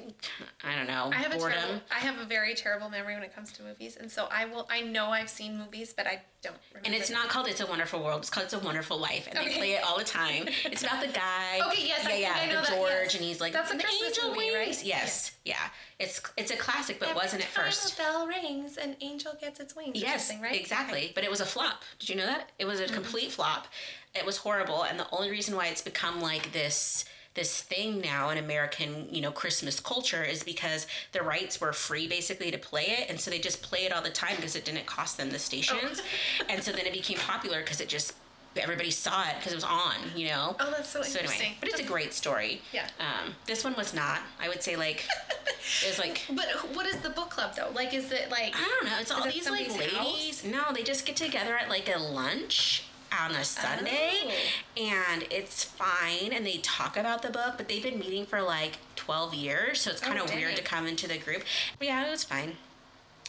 I 0.64 0.76
don't 0.76 0.88
know 0.88 1.10
I 1.14 1.18
have 1.18 1.34
a 1.34 1.38
terrible, 1.38 1.82
I 1.92 2.00
have 2.00 2.20
a 2.20 2.26
very 2.26 2.54
terrible 2.54 2.90
memory 2.90 3.14
when 3.14 3.24
it 3.24 3.34
comes 3.34 3.52
to 3.54 3.64
movies, 3.64 3.98
and 4.00 4.12
so 4.12 4.28
I 4.32 4.46
will. 4.46 4.68
I 4.70 4.82
know 4.82 5.08
I've 5.08 5.30
seen 5.30 5.58
movies, 5.58 5.94
but 5.96 6.08
I 6.08 6.22
don't 6.42 6.56
remember. 6.74 6.86
and 6.86 6.96
it's 6.96 7.10
not 7.10 7.30
called 7.30 7.48
It's 7.48 7.62
a 7.62 7.66
Wonderful 7.66 8.04
World. 8.04 8.22
It's 8.22 8.30
called 8.30 8.46
It's 8.46 8.54
a 8.54 8.60
Wonderful 8.60 8.98
Life, 8.98 9.28
and 9.28 9.38
they 9.38 9.54
play 9.54 9.72
it 9.74 9.84
all 9.84 9.98
the 9.98 10.04
time. 10.04 10.48
It's 10.66 10.84
about 10.84 11.02
the 11.02 11.08
guy. 11.14 11.60
Okay, 11.68 11.88
yes, 11.88 12.06
yeah, 12.08 12.16
yeah, 12.16 12.34
I 12.36 12.46
know 12.48 12.62
the 12.62 12.68
that, 12.68 12.76
George, 12.76 12.92
yes. 13.04 13.16
and 13.16 13.24
he's 13.24 13.42
like 13.42 13.54
That's 13.54 13.72
a 13.72 13.78
the 13.78 13.84
Christmas 13.84 14.18
angel 14.18 14.36
movie, 14.36 14.54
right? 14.54 14.68
wings. 14.68 14.84
Yes, 14.84 15.32
yeah. 15.46 15.56
It's 16.00 16.22
it's 16.38 16.52
a 16.52 16.58
classic, 16.58 17.00
but 17.00 17.16
wasn't 17.16 17.44
at 17.44 17.50
first. 17.50 17.98
bell 17.98 18.28
rings, 18.28 18.78
an 18.78 18.96
angel 19.02 19.34
gets 19.40 19.60
its 19.60 19.76
wings. 19.76 20.02
Yes, 20.02 20.32
right? 20.42 20.60
exactly. 20.60 21.12
But 21.16 21.24
it 21.24 21.30
was 21.30 21.42
a 21.42 21.46
flop. 21.46 21.84
Did 22.00 22.10
you 22.10 22.16
know 22.16 22.26
that? 22.26 22.52
It 22.60 22.66
was 22.66 22.80
a 22.80 22.86
mm-hmm. 22.86 22.94
complete 22.94 23.32
flop. 23.32 23.68
It 24.16 24.26
was 24.26 24.38
horrible, 24.38 24.84
and 24.84 25.00
the 25.00 25.08
only 25.12 25.30
reason 25.30 25.56
why 25.56 25.68
it's 25.68 25.82
become 25.82 26.22
like 26.22 26.52
this 26.52 27.06
this 27.40 27.62
thing 27.62 28.02
now 28.02 28.30
in 28.30 28.38
American, 28.38 29.08
you 29.10 29.22
know, 29.22 29.32
Christmas 29.32 29.80
culture 29.80 30.24
is 30.24 30.44
because 30.44 30.86
the 31.14 31.22
rights 31.22 31.62
were 31.62 31.72
free 31.72 32.06
basically 32.06 32.52
to 32.52 32.58
play 32.58 32.84
it, 33.00 33.10
and 33.10 33.18
so 33.18 33.32
they 33.32 33.40
just 33.40 33.62
play 33.62 33.86
it 33.86 33.94
all 33.94 34.02
the 34.02 34.10
time 34.10 34.36
because 34.36 34.58
it 34.58 34.66
didn't 34.66 34.86
cost 34.86 35.16
them 35.18 35.30
the 35.30 35.40
stations, 35.40 36.02
and 36.50 36.62
so 36.62 36.72
then 36.74 36.86
it 36.86 36.92
became 36.92 37.18
popular 37.18 37.62
because 37.62 37.80
it 37.80 37.88
just 37.88 38.14
everybody 38.58 38.92
saw 38.92 39.24
it 39.30 39.36
because 39.38 39.54
it 39.54 39.56
was 39.56 39.64
on, 39.64 39.96
you 40.18 40.28
know. 40.28 40.56
Oh, 40.60 40.70
that's 40.76 40.90
so 40.90 41.02
So 41.02 41.20
interesting. 41.20 41.42
anyway, 41.42 41.58
but 41.62 41.70
it's 41.70 41.80
a 41.80 41.84
great 41.84 42.14
story. 42.14 42.62
Yeah. 42.74 42.88
Um, 43.00 43.36
this 43.46 43.64
one 43.64 43.74
was 43.78 43.94
not. 43.94 44.20
I 44.42 44.50
would 44.50 44.62
say 44.62 44.76
like 44.76 45.06
it 45.84 45.88
was 45.88 45.98
like 46.00 46.24
But 46.30 46.48
what 46.76 46.86
is 46.86 46.98
the 46.98 47.10
book 47.12 47.30
club 47.30 47.56
though? 47.56 47.70
Like, 47.74 47.94
is 47.94 48.12
it 48.12 48.30
like? 48.30 48.54
I 48.58 48.68
don't 48.68 48.86
know. 48.90 48.98
It's 49.00 49.12
all 49.12 49.24
these 49.24 49.50
like 49.50 49.70
ladies. 49.78 50.44
No, 50.44 50.74
they 50.74 50.84
just 50.84 51.06
get 51.06 51.16
together 51.16 51.56
at 51.58 51.70
like 51.70 51.90
a 51.96 52.00
lunch 52.00 52.84
on 53.18 53.32
a 53.32 53.44
Sunday, 53.44 54.12
Oh. 54.26 54.82
and 54.82 55.26
it's 55.30 55.64
fine. 55.64 56.32
And 56.34 56.46
they 56.46 56.58
talk 56.58 56.98
about 56.98 57.22
the 57.22 57.30
book, 57.30 57.54
but 57.58 57.68
they've 57.68 57.84
been 57.84 58.00
meeting 58.00 58.26
for 58.26 58.42
like 58.42 58.78
twelve 58.96 59.34
years, 59.34 59.82
so 59.82 59.92
it's 59.92 60.02
kind 60.02 60.18
of 60.18 60.26
Oh, 60.26 60.28
dang. 60.28 60.38
weird 60.38 60.56
to 60.58 60.62
come 60.64 60.86
into 60.88 61.08
the 61.08 61.18
group. 61.18 61.44
But 61.78 61.88
yeah, 61.88 62.06
it 62.06 62.10
was 62.10 62.24
fine. 62.24 62.58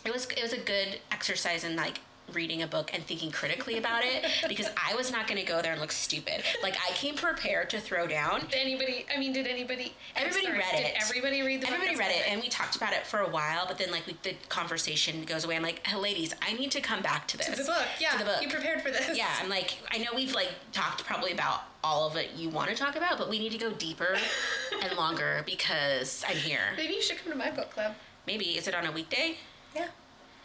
It 0.04 0.12
was 0.12 0.26
it 0.26 0.42
was 0.42 0.52
a 0.52 0.58
good 0.58 1.00
exercise 1.12 1.64
in 1.64 1.76
like 1.76 2.00
reading 2.34 2.62
a 2.62 2.66
book 2.66 2.90
and 2.94 3.02
thinking 3.04 3.30
critically 3.30 3.78
about 3.78 4.02
it 4.04 4.24
because 4.48 4.68
I 4.76 4.94
was 4.94 5.10
not 5.10 5.26
going 5.26 5.40
to 5.40 5.46
go 5.46 5.62
there 5.62 5.72
and 5.72 5.80
look 5.80 5.92
stupid. 5.92 6.42
Like 6.62 6.76
I 6.76 6.92
came 6.92 7.14
prepared 7.14 7.70
to 7.70 7.80
throw 7.80 8.06
down. 8.06 8.40
Did 8.50 8.60
anybody? 8.60 9.06
I 9.14 9.18
mean, 9.18 9.32
did 9.32 9.46
anybody? 9.46 9.94
Everybody 10.16 10.46
sorry, 10.46 10.58
read 10.58 10.76
did 10.76 10.86
it. 10.86 10.94
Everybody 11.00 11.42
read 11.42 11.62
the? 11.62 11.68
Everybody 11.68 11.96
read 11.96 12.10
it, 12.10 12.28
and 12.28 12.40
we 12.40 12.48
talked 12.48 12.76
about 12.76 12.92
it 12.92 13.06
for 13.06 13.20
a 13.20 13.28
while. 13.28 13.66
But 13.66 13.78
then, 13.78 13.90
like, 13.90 14.06
we, 14.06 14.16
the 14.22 14.34
conversation 14.48 15.24
goes 15.24 15.44
away. 15.44 15.56
I'm 15.56 15.62
like, 15.62 15.86
hey, 15.86 15.96
ladies, 15.96 16.34
I 16.42 16.52
need 16.54 16.70
to 16.72 16.80
come 16.80 17.02
back 17.02 17.26
to 17.28 17.36
this. 17.36 17.46
To 17.46 17.56
the 17.56 17.64
book, 17.64 17.86
yeah. 18.00 18.12
To 18.12 18.18
the 18.18 18.24
book. 18.24 18.42
You 18.42 18.48
prepared 18.48 18.82
for 18.82 18.90
this? 18.90 19.16
Yeah, 19.16 19.28
I'm 19.42 19.48
like, 19.48 19.78
I 19.90 19.98
know 19.98 20.10
we've 20.14 20.34
like 20.34 20.50
talked 20.72 21.04
probably 21.04 21.32
about 21.32 21.62
all 21.82 22.06
of 22.06 22.16
it 22.16 22.30
you 22.36 22.50
want 22.50 22.70
to 22.70 22.76
talk 22.76 22.96
about, 22.96 23.18
but 23.18 23.28
we 23.28 23.38
need 23.38 23.52
to 23.52 23.58
go 23.58 23.70
deeper 23.72 24.16
and 24.82 24.96
longer 24.96 25.42
because 25.46 26.24
I'm 26.28 26.36
here. 26.36 26.60
Maybe 26.76 26.94
you 26.94 27.02
should 27.02 27.18
come 27.18 27.32
to 27.32 27.38
my 27.38 27.50
book 27.50 27.70
club. 27.70 27.94
Maybe 28.26 28.44
is 28.56 28.68
it 28.68 28.74
on 28.74 28.86
a 28.86 28.92
weekday? 28.92 29.36
Yeah. 29.74 29.88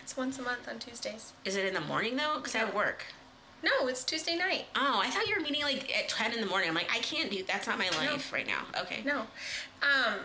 It's 0.05 0.15
once 0.15 0.37
a 0.37 0.43
month 0.43 0.69
on 0.69 0.77
Tuesdays. 0.77 1.33
Is 1.45 1.55
it 1.55 1.65
in 1.65 1.73
the 1.73 1.81
morning 1.81 2.15
though? 2.15 2.35
Because 2.35 2.53
I 2.53 2.59
have 2.59 2.75
work. 2.75 3.05
No, 3.63 3.87
it's 3.87 4.03
Tuesday 4.03 4.35
night. 4.35 4.65
Oh, 4.75 5.01
I 5.03 5.09
thought 5.09 5.25
you 5.27 5.33
were 5.35 5.41
meeting 5.41 5.63
like 5.63 5.91
at 5.97 6.09
ten 6.09 6.31
in 6.31 6.41
the 6.41 6.45
morning. 6.45 6.69
I'm 6.69 6.75
like, 6.75 6.91
I 6.93 6.99
can't 6.99 7.31
do. 7.31 7.43
That's 7.47 7.65
not 7.65 7.79
my 7.79 7.89
life 7.89 8.31
right 8.31 8.45
now. 8.45 8.65
Okay. 8.81 9.01
No. 9.03 9.21
Um, 9.81 10.19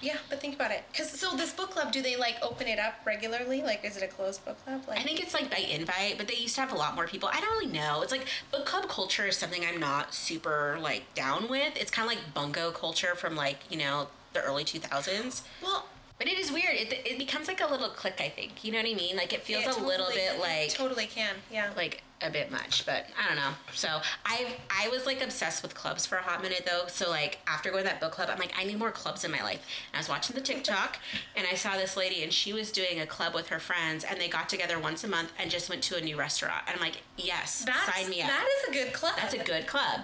yeah, 0.00 0.16
but 0.30 0.40
think 0.40 0.54
about 0.54 0.70
it. 0.70 0.82
Cause 0.96 1.10
so 1.10 1.36
this 1.36 1.52
book 1.52 1.72
club, 1.72 1.92
do 1.92 2.00
they 2.00 2.16
like 2.16 2.36
open 2.40 2.68
it 2.68 2.78
up 2.78 2.94
regularly? 3.04 3.60
Like, 3.62 3.84
is 3.84 3.98
it 3.98 4.02
a 4.02 4.06
closed 4.06 4.42
book 4.46 4.64
club? 4.64 4.80
Like, 4.88 4.98
I 4.98 5.02
think 5.02 5.20
it's 5.20 5.34
like 5.34 5.50
by 5.50 5.58
invite, 5.58 6.16
but 6.16 6.26
they 6.26 6.36
used 6.36 6.54
to 6.54 6.62
have 6.62 6.72
a 6.72 6.76
lot 6.76 6.94
more 6.94 7.06
people. 7.06 7.28
I 7.30 7.38
don't 7.38 7.50
really 7.50 7.70
know. 7.70 8.00
It's 8.00 8.12
like 8.12 8.24
book 8.50 8.64
club 8.64 8.88
culture 8.88 9.26
is 9.26 9.36
something 9.36 9.62
I'm 9.62 9.78
not 9.78 10.14
super 10.14 10.78
like 10.80 11.12
down 11.14 11.48
with. 11.50 11.76
It's 11.76 11.90
kind 11.90 12.10
of 12.10 12.16
like 12.16 12.32
bunco 12.32 12.70
culture 12.70 13.14
from 13.14 13.36
like 13.36 13.58
you 13.68 13.76
know 13.76 14.08
the 14.32 14.40
early 14.40 14.64
2000s. 14.64 15.42
well, 15.62 15.84
But 16.18 16.26
it 16.26 16.38
is 16.38 16.50
weird. 16.50 16.74
It, 16.74 16.92
it 17.04 17.18
becomes 17.18 17.46
like 17.46 17.60
a 17.60 17.66
little 17.66 17.88
click. 17.88 18.20
I 18.20 18.28
think 18.28 18.64
you 18.64 18.72
know 18.72 18.78
what 18.78 18.88
I 18.88 18.94
mean. 18.94 19.16
Like 19.16 19.32
it 19.32 19.42
feels 19.42 19.64
it 19.64 19.78
a 19.78 19.84
little 19.84 20.08
bit 20.08 20.40
like 20.40 20.70
totally 20.70 21.06
can. 21.06 21.36
Yeah. 21.50 21.70
like 21.76 22.02
a 22.20 22.30
bit 22.30 22.50
much, 22.50 22.84
but 22.84 23.06
I 23.16 23.28
don't 23.28 23.36
know. 23.36 23.52
So 23.72 24.00
I 24.26 24.56
I 24.68 24.88
was 24.88 25.06
like 25.06 25.22
obsessed 25.22 25.62
with 25.62 25.74
clubs 25.74 26.06
for 26.06 26.16
a 26.16 26.22
hot 26.22 26.42
minute 26.42 26.64
though. 26.66 26.88
So 26.88 27.08
like 27.08 27.38
after 27.46 27.70
going 27.70 27.84
to 27.84 27.90
that 27.90 28.00
book 28.00 28.12
club, 28.12 28.28
I'm 28.32 28.38
like 28.38 28.52
I 28.58 28.64
need 28.64 28.78
more 28.78 28.90
clubs 28.90 29.24
in 29.24 29.30
my 29.30 29.42
life. 29.42 29.64
And 29.92 29.96
I 29.96 29.98
was 29.98 30.08
watching 30.08 30.34
the 30.34 30.42
TikTok 30.42 30.98
and 31.36 31.46
I 31.50 31.54
saw 31.54 31.76
this 31.76 31.96
lady 31.96 32.24
and 32.24 32.32
she 32.32 32.52
was 32.52 32.72
doing 32.72 33.00
a 33.00 33.06
club 33.06 33.34
with 33.34 33.48
her 33.48 33.60
friends 33.60 34.04
and 34.04 34.20
they 34.20 34.28
got 34.28 34.48
together 34.48 34.78
once 34.78 35.04
a 35.04 35.08
month 35.08 35.30
and 35.38 35.50
just 35.50 35.68
went 35.68 35.82
to 35.84 35.96
a 35.96 36.00
new 36.00 36.16
restaurant. 36.18 36.62
And 36.66 36.74
I'm 36.74 36.82
like, 36.82 37.02
yes, 37.16 37.64
That's, 37.64 37.96
sign 37.96 38.10
me 38.10 38.22
up. 38.22 38.28
That 38.28 38.48
is 38.58 38.68
a 38.70 38.72
good 38.72 38.92
club. 38.92 39.14
That's 39.16 39.34
a 39.34 39.44
good 39.44 39.68
club. 39.68 40.00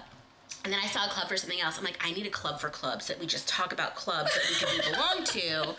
And 0.65 0.73
then 0.73 0.79
I 0.83 0.87
saw 0.87 1.05
a 1.05 1.09
club 1.09 1.27
for 1.29 1.37
something 1.37 1.61
else. 1.61 1.77
I'm 1.77 1.83
like, 1.83 1.99
I 2.03 2.11
need 2.11 2.25
a 2.25 2.31
club 2.31 2.59
for 2.59 2.69
clubs 2.69 3.05
that 3.07 3.19
we 3.19 3.27
just 3.27 3.47
talk 3.47 3.71
about 3.71 3.93
clubs 3.95 4.31
that 4.33 4.43
we 4.49 4.81
can 4.81 4.91
belong 4.91 5.23
to, 5.23 5.75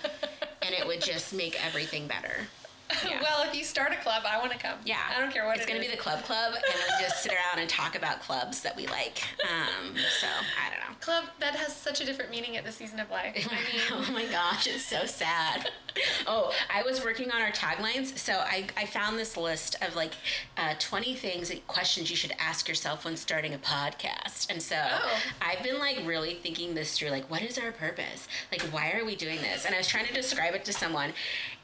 and 0.62 0.73
it 0.73 0.87
would 0.87 1.02
just 1.02 1.35
make 1.35 1.62
everything 1.66 2.07
better. 2.07 2.47
Yeah. 3.05 3.21
well, 3.21 3.45
if 3.45 3.52
you 3.55 3.64
start 3.64 3.90
a 3.93 3.97
club, 3.97 4.23
I 4.25 4.38
want 4.38 4.52
to 4.52 4.59
come. 4.59 4.78
Yeah, 4.85 4.99
I 5.12 5.21
don't 5.21 5.33
care 5.33 5.45
what 5.45 5.57
it's 5.57 5.66
it 5.66 5.69
gonna 5.69 5.81
be 5.81 5.88
the 5.88 5.97
club 5.97 6.23
club, 6.23 6.55
and 6.55 6.62
we'll 6.73 7.00
just 7.00 7.21
sit 7.21 7.33
around 7.33 7.59
and 7.59 7.69
talk 7.69 7.97
about 7.97 8.21
clubs 8.23 8.62
that 8.62 8.76
we 8.76 8.87
like. 8.87 9.25
Um, 9.43 9.97
so 10.21 10.28
I 10.28 10.71
don't 10.71 10.88
know. 10.88 10.97
club 11.00 11.25
that 11.40 11.57
has 11.57 11.75
such 11.75 12.00
a 12.00 12.05
different 12.07 12.31
meaning 12.31 12.57
at 12.57 12.64
the 12.64 12.71
season 12.71 13.00
of 13.00 13.11
life. 13.11 13.49
I 13.50 13.57
mean, 13.57 13.83
oh 13.90 14.12
my 14.12 14.25
gosh, 14.26 14.69
it's 14.69 14.85
so 14.85 15.05
sad. 15.05 15.69
Oh, 16.29 16.53
I 16.75 16.83
was 16.83 17.05
working 17.05 17.31
on 17.31 17.41
our 17.41 17.50
taglines, 17.50 18.17
so 18.19 18.33
I, 18.35 18.67
I 18.76 18.85
found 18.87 19.19
this 19.19 19.37
list 19.37 19.76
of 19.81 19.95
like 19.95 20.12
uh, 20.57 20.75
20 20.79 21.15
things, 21.15 21.53
questions 21.67 22.11
you 22.11 22.17
should 22.17 22.33
ask 22.38 22.69
yourself 22.69 23.05
when 23.05 23.17
starting 23.17 23.55
a 23.55 23.59
podcast. 23.59 24.50
And 24.50 24.61
so 24.61 24.76
Oh. 24.76 25.19
I've 25.41 25.62
been 25.62 25.79
like 25.79 25.99
really 26.05 26.35
thinking 26.35 26.75
this 26.75 26.99
through 26.99 27.11
like, 27.11 27.31
what 27.31 27.43
is 27.43 27.59
our 27.59 27.71
purpose? 27.73 28.29
Like, 28.50 28.62
why 28.73 28.93
are 28.93 29.05
we 29.05 29.15
doing 29.15 29.41
this? 29.41 29.65
And 29.65 29.75
I 29.75 29.79
was 29.79 29.87
trying 29.88 30.07
to 30.07 30.12
describe 30.15 30.55
it 30.55 30.65
to 30.65 30.73
someone, 30.73 31.12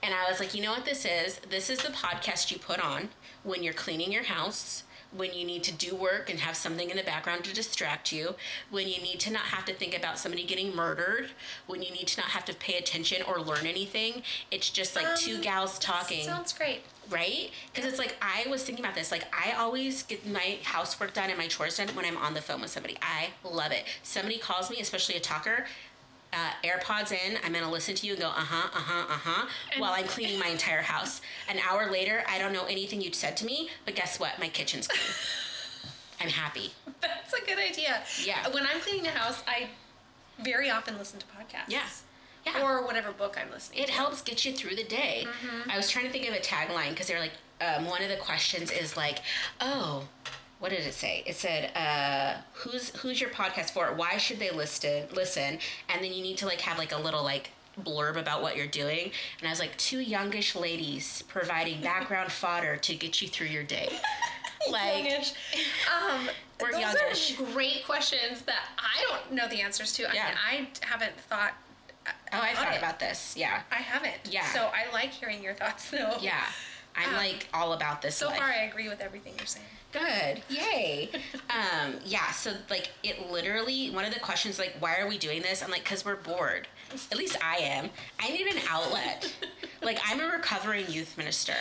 and 0.02 0.14
I 0.14 0.30
was 0.30 0.38
like, 0.40 0.54
you 0.54 0.62
know 0.62 0.72
what 0.72 0.84
this 0.84 1.04
is? 1.04 1.38
This 1.50 1.68
is 1.70 1.78
the 1.80 1.92
podcast 1.92 2.50
you 2.50 2.58
put 2.58 2.78
on 2.84 3.08
when 3.42 3.62
you're 3.62 3.72
cleaning 3.74 4.12
your 4.12 4.24
house 4.24 4.84
when 5.16 5.32
you 5.34 5.44
need 5.44 5.62
to 5.64 5.72
do 5.72 5.94
work 5.94 6.30
and 6.30 6.40
have 6.40 6.56
something 6.56 6.90
in 6.90 6.96
the 6.96 7.02
background 7.02 7.44
to 7.44 7.54
distract 7.54 8.12
you, 8.12 8.34
when 8.70 8.88
you 8.88 9.00
need 9.02 9.20
to 9.20 9.30
not 9.30 9.42
have 9.42 9.64
to 9.66 9.74
think 9.74 9.96
about 9.96 10.18
somebody 10.18 10.44
getting 10.44 10.74
murdered, 10.74 11.30
when 11.66 11.82
you 11.82 11.90
need 11.92 12.06
to 12.08 12.20
not 12.20 12.30
have 12.30 12.44
to 12.46 12.54
pay 12.54 12.78
attention 12.78 13.22
or 13.22 13.40
learn 13.40 13.66
anything. 13.66 14.22
It's 14.50 14.70
just 14.70 14.96
like 14.96 15.16
two 15.16 15.36
Um, 15.36 15.40
gals 15.42 15.78
talking 15.78 16.24
Sounds 16.24 16.52
great. 16.52 16.82
right? 17.10 17.50
Because 17.72 17.88
it's 17.88 17.98
like 17.98 18.16
I 18.22 18.48
was 18.48 18.62
thinking 18.64 18.84
about 18.84 18.94
this. 18.94 19.10
Like 19.10 19.26
I 19.34 19.52
always 19.52 20.02
get 20.02 20.26
my 20.26 20.58
housework 20.62 21.12
done 21.14 21.28
and 21.28 21.38
my 21.38 21.46
chores 21.48 21.76
done 21.76 21.88
when 21.88 22.04
I'm 22.04 22.16
on 22.16 22.34
the 22.34 22.40
phone 22.42 22.60
with 22.62 22.70
somebody. 22.70 22.96
I 23.02 23.28
love 23.46 23.72
it. 23.72 23.84
Somebody 24.02 24.38
calls 24.38 24.70
me, 24.70 24.78
especially 24.80 25.16
a 25.16 25.20
talker. 25.20 25.66
Uh, 26.32 26.50
AirPods 26.64 27.12
in, 27.12 27.36
I'm 27.44 27.52
gonna 27.52 27.70
listen 27.70 27.94
to 27.94 28.06
you 28.06 28.12
and 28.14 28.22
go, 28.22 28.28
uh 28.28 28.32
huh, 28.32 28.70
uh 28.72 28.80
huh, 28.80 29.04
uh 29.08 29.18
huh, 29.22 29.46
while 29.78 29.92
I'm 29.92 30.06
cleaning 30.06 30.38
my 30.38 30.46
entire 30.46 30.80
house. 30.80 31.20
An 31.48 31.58
hour 31.68 31.90
later, 31.90 32.24
I 32.26 32.38
don't 32.38 32.52
know 32.54 32.64
anything 32.64 33.02
you'd 33.02 33.14
said 33.14 33.36
to 33.38 33.44
me, 33.44 33.68
but 33.84 33.94
guess 33.94 34.18
what? 34.18 34.38
My 34.38 34.48
kitchen's 34.48 34.88
clean. 34.88 35.02
I'm 36.20 36.28
happy. 36.30 36.72
That's 37.02 37.34
a 37.34 37.44
good 37.44 37.58
idea. 37.58 38.02
Yeah. 38.24 38.48
When 38.48 38.64
I'm 38.66 38.80
cleaning 38.80 39.02
the 39.02 39.10
house, 39.10 39.42
I 39.46 39.68
very 40.42 40.70
often 40.70 40.96
listen 40.96 41.18
to 41.20 41.26
podcasts. 41.26 41.68
Yeah. 41.68 41.82
Yeah. 42.46 42.62
Or 42.62 42.84
whatever 42.86 43.12
book 43.12 43.36
I'm 43.40 43.50
listening 43.52 43.80
it 43.80 43.86
to. 43.86 43.92
helps 43.92 44.22
get 44.22 44.44
you 44.44 44.52
through 44.52 44.74
the 44.76 44.84
day. 44.84 45.26
I 45.68 45.76
was 45.76 45.90
trying 45.90 46.06
to 46.06 46.12
think 46.12 46.26
of 46.28 46.34
a 46.34 46.40
tagline 46.40 46.90
because 46.90 47.06
they're 47.08 47.20
like, 47.20 47.32
um, 47.60 47.84
one 47.86 48.02
of 48.02 48.08
the 48.08 48.16
questions 48.16 48.70
is 48.72 48.96
like, 48.96 49.18
oh, 49.60 50.04
what 50.62 50.70
did 50.70 50.86
it 50.86 50.94
say? 50.94 51.24
It 51.26 51.34
said, 51.34 51.72
uh, 51.76 52.40
who's 52.52 52.90
who's 52.98 53.20
your 53.20 53.30
podcast 53.30 53.70
for? 53.70 53.92
Why 53.96 54.16
should 54.16 54.38
they 54.38 54.52
listen? 54.52 55.08
Listen, 55.12 55.58
and 55.88 56.04
then 56.04 56.12
you 56.12 56.22
need 56.22 56.36
to 56.38 56.46
like 56.46 56.60
have 56.60 56.78
like 56.78 56.92
a 56.92 56.98
little 56.98 57.24
like 57.24 57.50
blurb 57.80 58.14
about 58.14 58.42
what 58.42 58.56
you're 58.56 58.68
doing. 58.68 59.10
And 59.40 59.48
I 59.48 59.50
was 59.50 59.58
like, 59.58 59.76
two 59.76 59.98
youngish 59.98 60.54
ladies 60.54 61.24
providing 61.26 61.80
background 61.80 62.30
fodder 62.42 62.76
to 62.76 62.94
get 62.94 63.20
you 63.20 63.26
through 63.26 63.48
your 63.48 63.64
day. 63.64 63.88
like, 64.70 65.10
Youngish. 65.10 65.32
Um, 65.92 66.28
We're 66.60 66.70
those 66.70 66.80
youngish. 66.80 67.40
are 67.40 67.44
great 67.46 67.84
questions 67.84 68.42
that 68.42 68.68
I 68.78 69.04
don't 69.08 69.32
know 69.32 69.48
the 69.48 69.62
answers 69.62 69.92
to. 69.94 70.02
Yeah. 70.14 70.30
I 70.48 70.58
mean, 70.58 70.68
I 70.80 70.86
haven't 70.86 71.18
thought. 71.28 71.54
oh, 72.06 72.12
I 72.40 72.54
thought 72.54 72.72
it. 72.72 72.78
about 72.78 73.00
this. 73.00 73.34
Yeah, 73.36 73.62
I 73.72 73.82
haven't. 73.82 74.30
Yeah. 74.30 74.46
So 74.52 74.60
I 74.72 74.92
like 74.92 75.10
hearing 75.10 75.42
your 75.42 75.54
thoughts, 75.54 75.90
though. 75.90 76.18
yeah. 76.20 76.44
I'm 76.96 77.10
Um, 77.10 77.16
like 77.16 77.48
all 77.54 77.72
about 77.72 78.02
this. 78.02 78.14
So 78.16 78.26
life. 78.28 78.38
far, 78.38 78.48
I 78.48 78.64
agree 78.64 78.88
with 78.88 79.00
everything 79.00 79.34
you're 79.38 79.46
saying. 79.46 79.66
Good. 79.92 80.42
Yay. 80.48 81.10
um, 81.50 81.96
yeah, 82.04 82.30
so 82.32 82.52
like 82.70 82.90
it 83.02 83.30
literally 83.30 83.90
one 83.90 84.04
of 84.04 84.12
the 84.14 84.20
questions 84.20 84.58
like 84.58 84.74
why 84.80 84.96
are 84.98 85.08
we 85.08 85.18
doing 85.18 85.42
this? 85.42 85.62
I'm 85.62 85.70
like 85.70 85.84
cuz 85.84 86.04
we're 86.04 86.16
bored. 86.16 86.68
At 87.10 87.18
least 87.18 87.36
I 87.42 87.56
am. 87.56 87.90
I 88.20 88.28
need 88.30 88.46
an 88.46 88.60
outlet. 88.68 89.32
like 89.82 89.98
I'm 90.06 90.20
a 90.20 90.26
recovering 90.26 90.86
youth 90.88 91.16
minister 91.18 91.54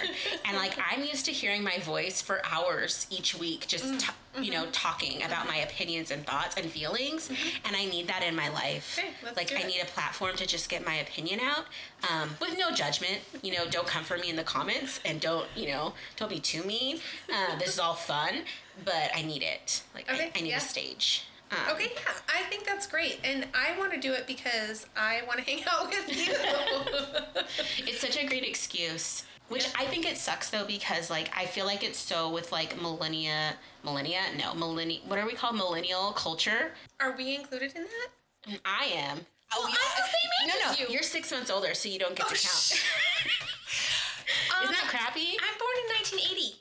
and 0.46 0.56
like 0.58 0.78
I'm 0.92 1.04
used 1.04 1.26
to 1.26 1.32
hearing 1.32 1.64
my 1.64 1.78
voice 1.80 2.22
for 2.22 2.42
hours 2.46 3.08
each 3.10 3.38
week 3.38 3.66
just 3.68 4.00
t- 4.00 4.12
you 4.42 4.52
know 4.52 4.66
talking 4.72 5.24
about 5.24 5.48
my 5.48 5.58
opinions 5.58 6.12
and 6.12 6.26
thoughts 6.26 6.56
and 6.56 6.70
feelings 6.70 7.30
and 7.66 7.76
I 7.76 7.86
need 7.86 8.08
that 8.08 8.24
in 8.24 8.36
my 8.36 8.50
life. 8.50 8.98
Okay, 9.00 9.10
like 9.36 9.52
I 9.58 9.68
need 9.68 9.82
a 9.82 9.86
platform 9.86 10.36
to 10.38 10.46
just 10.46 10.70
get 10.70 10.86
my 10.86 10.96
opinion 10.96 11.40
out 11.42 11.66
um, 12.12 12.30
with 12.40 12.58
no 12.58 12.72
judgment. 12.72 13.20
You 13.42 13.54
know, 13.54 13.66
don't 13.70 13.88
come 13.88 14.04
for 14.04 14.18
me 14.18 14.30
in 14.30 14.36
the 14.36 14.44
comments 14.44 15.00
and 15.06 15.20
don't, 15.20 15.48
you 15.56 15.68
know, 15.68 15.94
don't 16.16 16.30
be 16.30 16.40
too 16.40 16.64
mean. 16.64 17.00
Uh, 17.34 17.58
this 17.60 17.70
is 17.70 17.80
all 17.80 17.94
fun, 17.96 18.44
but 18.86 19.10
I 19.16 19.22
need 19.24 19.42
it. 19.44 19.84
Like, 19.94 20.10
Okay, 20.12 20.32
I, 20.34 20.40
I 20.40 20.42
need 20.42 20.50
yeah. 20.52 20.58
a 20.58 20.62
stage. 20.62 21.26
Um, 21.52 21.58
Okay, 21.76 21.92
yeah, 21.94 22.12
I 22.34 22.44
think 22.50 22.66
that's 22.66 22.88
great, 22.88 23.20
and 23.24 23.46
I 23.54 23.78
want 23.78 23.92
to 23.94 24.00
do 24.00 24.14
it 24.14 24.26
because 24.28 24.86
I 24.96 25.22
want 25.28 25.40
to 25.40 25.46
hang 25.52 25.64
out 25.72 25.90
with 25.90 26.16
you. 26.16 26.34
It's 27.88 28.00
such 28.02 28.18
a 28.18 28.26
great 28.26 28.44
excuse. 28.44 29.24
Which. 29.50 29.68
I 29.78 29.86
think 29.86 30.06
it 30.10 30.18
sucks 30.18 30.50
though 30.50 30.66
because 30.66 31.10
like 31.10 31.30
I 31.36 31.46
feel 31.46 31.66
like 31.66 31.84
it's 31.84 32.00
so 32.00 32.30
with 32.30 32.54
like 32.54 32.82
millennia, 32.82 33.56
millennia, 33.84 34.22
no, 34.38 34.54
millennia. 34.54 35.00
What 35.08 35.20
are 35.20 35.26
we 35.26 35.34
called? 35.34 35.58
Millennial 35.58 36.14
culture. 36.14 36.72
Are 37.02 37.14
we 37.18 37.36
included 37.36 37.74
in 37.76 37.84
that? 37.84 38.60
I 38.64 38.86
am. 38.86 39.20
Oh, 39.54 39.66
I'm 39.66 39.72
the 39.72 40.04
same 40.04 40.32
age 40.46 40.54
no, 40.64 40.72
no, 40.72 40.78
you. 40.80 40.94
you're 40.94 41.04
six 41.04 41.30
months 41.32 41.52
older, 41.52 41.74
so 41.74 41.90
you 41.90 42.00
don't 42.00 42.16
get 42.16 42.28
Oh, 42.28 42.34
to 42.34 42.36
count. 42.36 42.82
Isn't 44.64 44.72
that 44.74 44.84
Um, 44.84 44.90
crappy? 44.90 45.36
I'm 45.42 45.58
born 45.60 45.78
in 45.84 45.96
1980. 45.96 46.56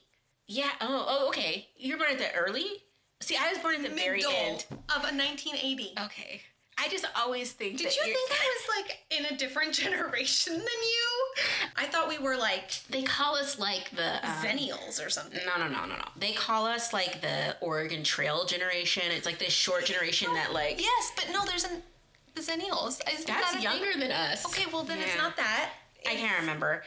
Yeah. 0.48 0.70
Oh, 0.80 1.04
oh, 1.08 1.28
okay. 1.28 1.68
You're 1.76 1.96
born 1.98 2.10
at 2.10 2.18
the 2.18 2.32
early. 2.34 2.82
See, 3.20 3.36
I 3.36 3.50
was 3.50 3.58
born 3.58 3.74
at 3.76 3.82
the 3.82 3.90
very 3.90 4.24
end. 4.26 4.64
of 4.70 5.02
a 5.04 5.12
1980. 5.12 5.92
Okay. 6.06 6.40
I 6.78 6.88
just 6.88 7.04
always 7.14 7.52
think. 7.52 7.76
Did 7.76 7.88
that 7.88 7.96
you 7.96 8.02
think 8.02 8.30
I 8.30 8.56
was 8.58 8.76
like 8.86 8.98
in 9.10 9.34
a 9.34 9.36
different 9.36 9.74
generation 9.84 10.54
than 10.54 10.62
you? 10.62 11.42
I 11.76 11.84
thought 11.86 12.08
we 12.08 12.18
were 12.18 12.36
like 12.36 12.70
They 12.88 13.02
call 13.02 13.36
us 13.36 13.58
like 13.58 13.90
the 13.90 14.14
um, 14.26 14.32
zennials 14.42 15.04
or 15.04 15.10
something. 15.10 15.40
No, 15.46 15.58
no, 15.58 15.70
no, 15.70 15.84
no, 15.84 15.96
no. 15.96 16.04
They 16.16 16.32
call 16.32 16.64
us 16.66 16.92
like 16.94 17.20
the 17.20 17.56
Oregon 17.60 18.02
Trail 18.02 18.46
generation. 18.46 19.02
It's 19.10 19.26
like 19.26 19.38
this 19.38 19.52
short 19.52 19.84
generation 19.84 20.32
that 20.34 20.52
like 20.54 20.80
Yes, 20.80 21.12
but 21.14 21.28
no, 21.32 21.44
there's 21.44 21.64
an 21.64 21.82
the 22.34 22.40
zennials. 22.40 22.98
That 23.04 23.26
that's 23.26 23.52
thing? 23.52 23.62
younger 23.62 23.98
than 23.98 24.10
us. 24.10 24.46
Okay, 24.46 24.64
well 24.72 24.82
then 24.82 24.98
it's 25.00 25.16
not 25.18 25.36
that. 25.36 25.72
I 26.08 26.14
can't 26.14 26.40
remember. 26.40 26.82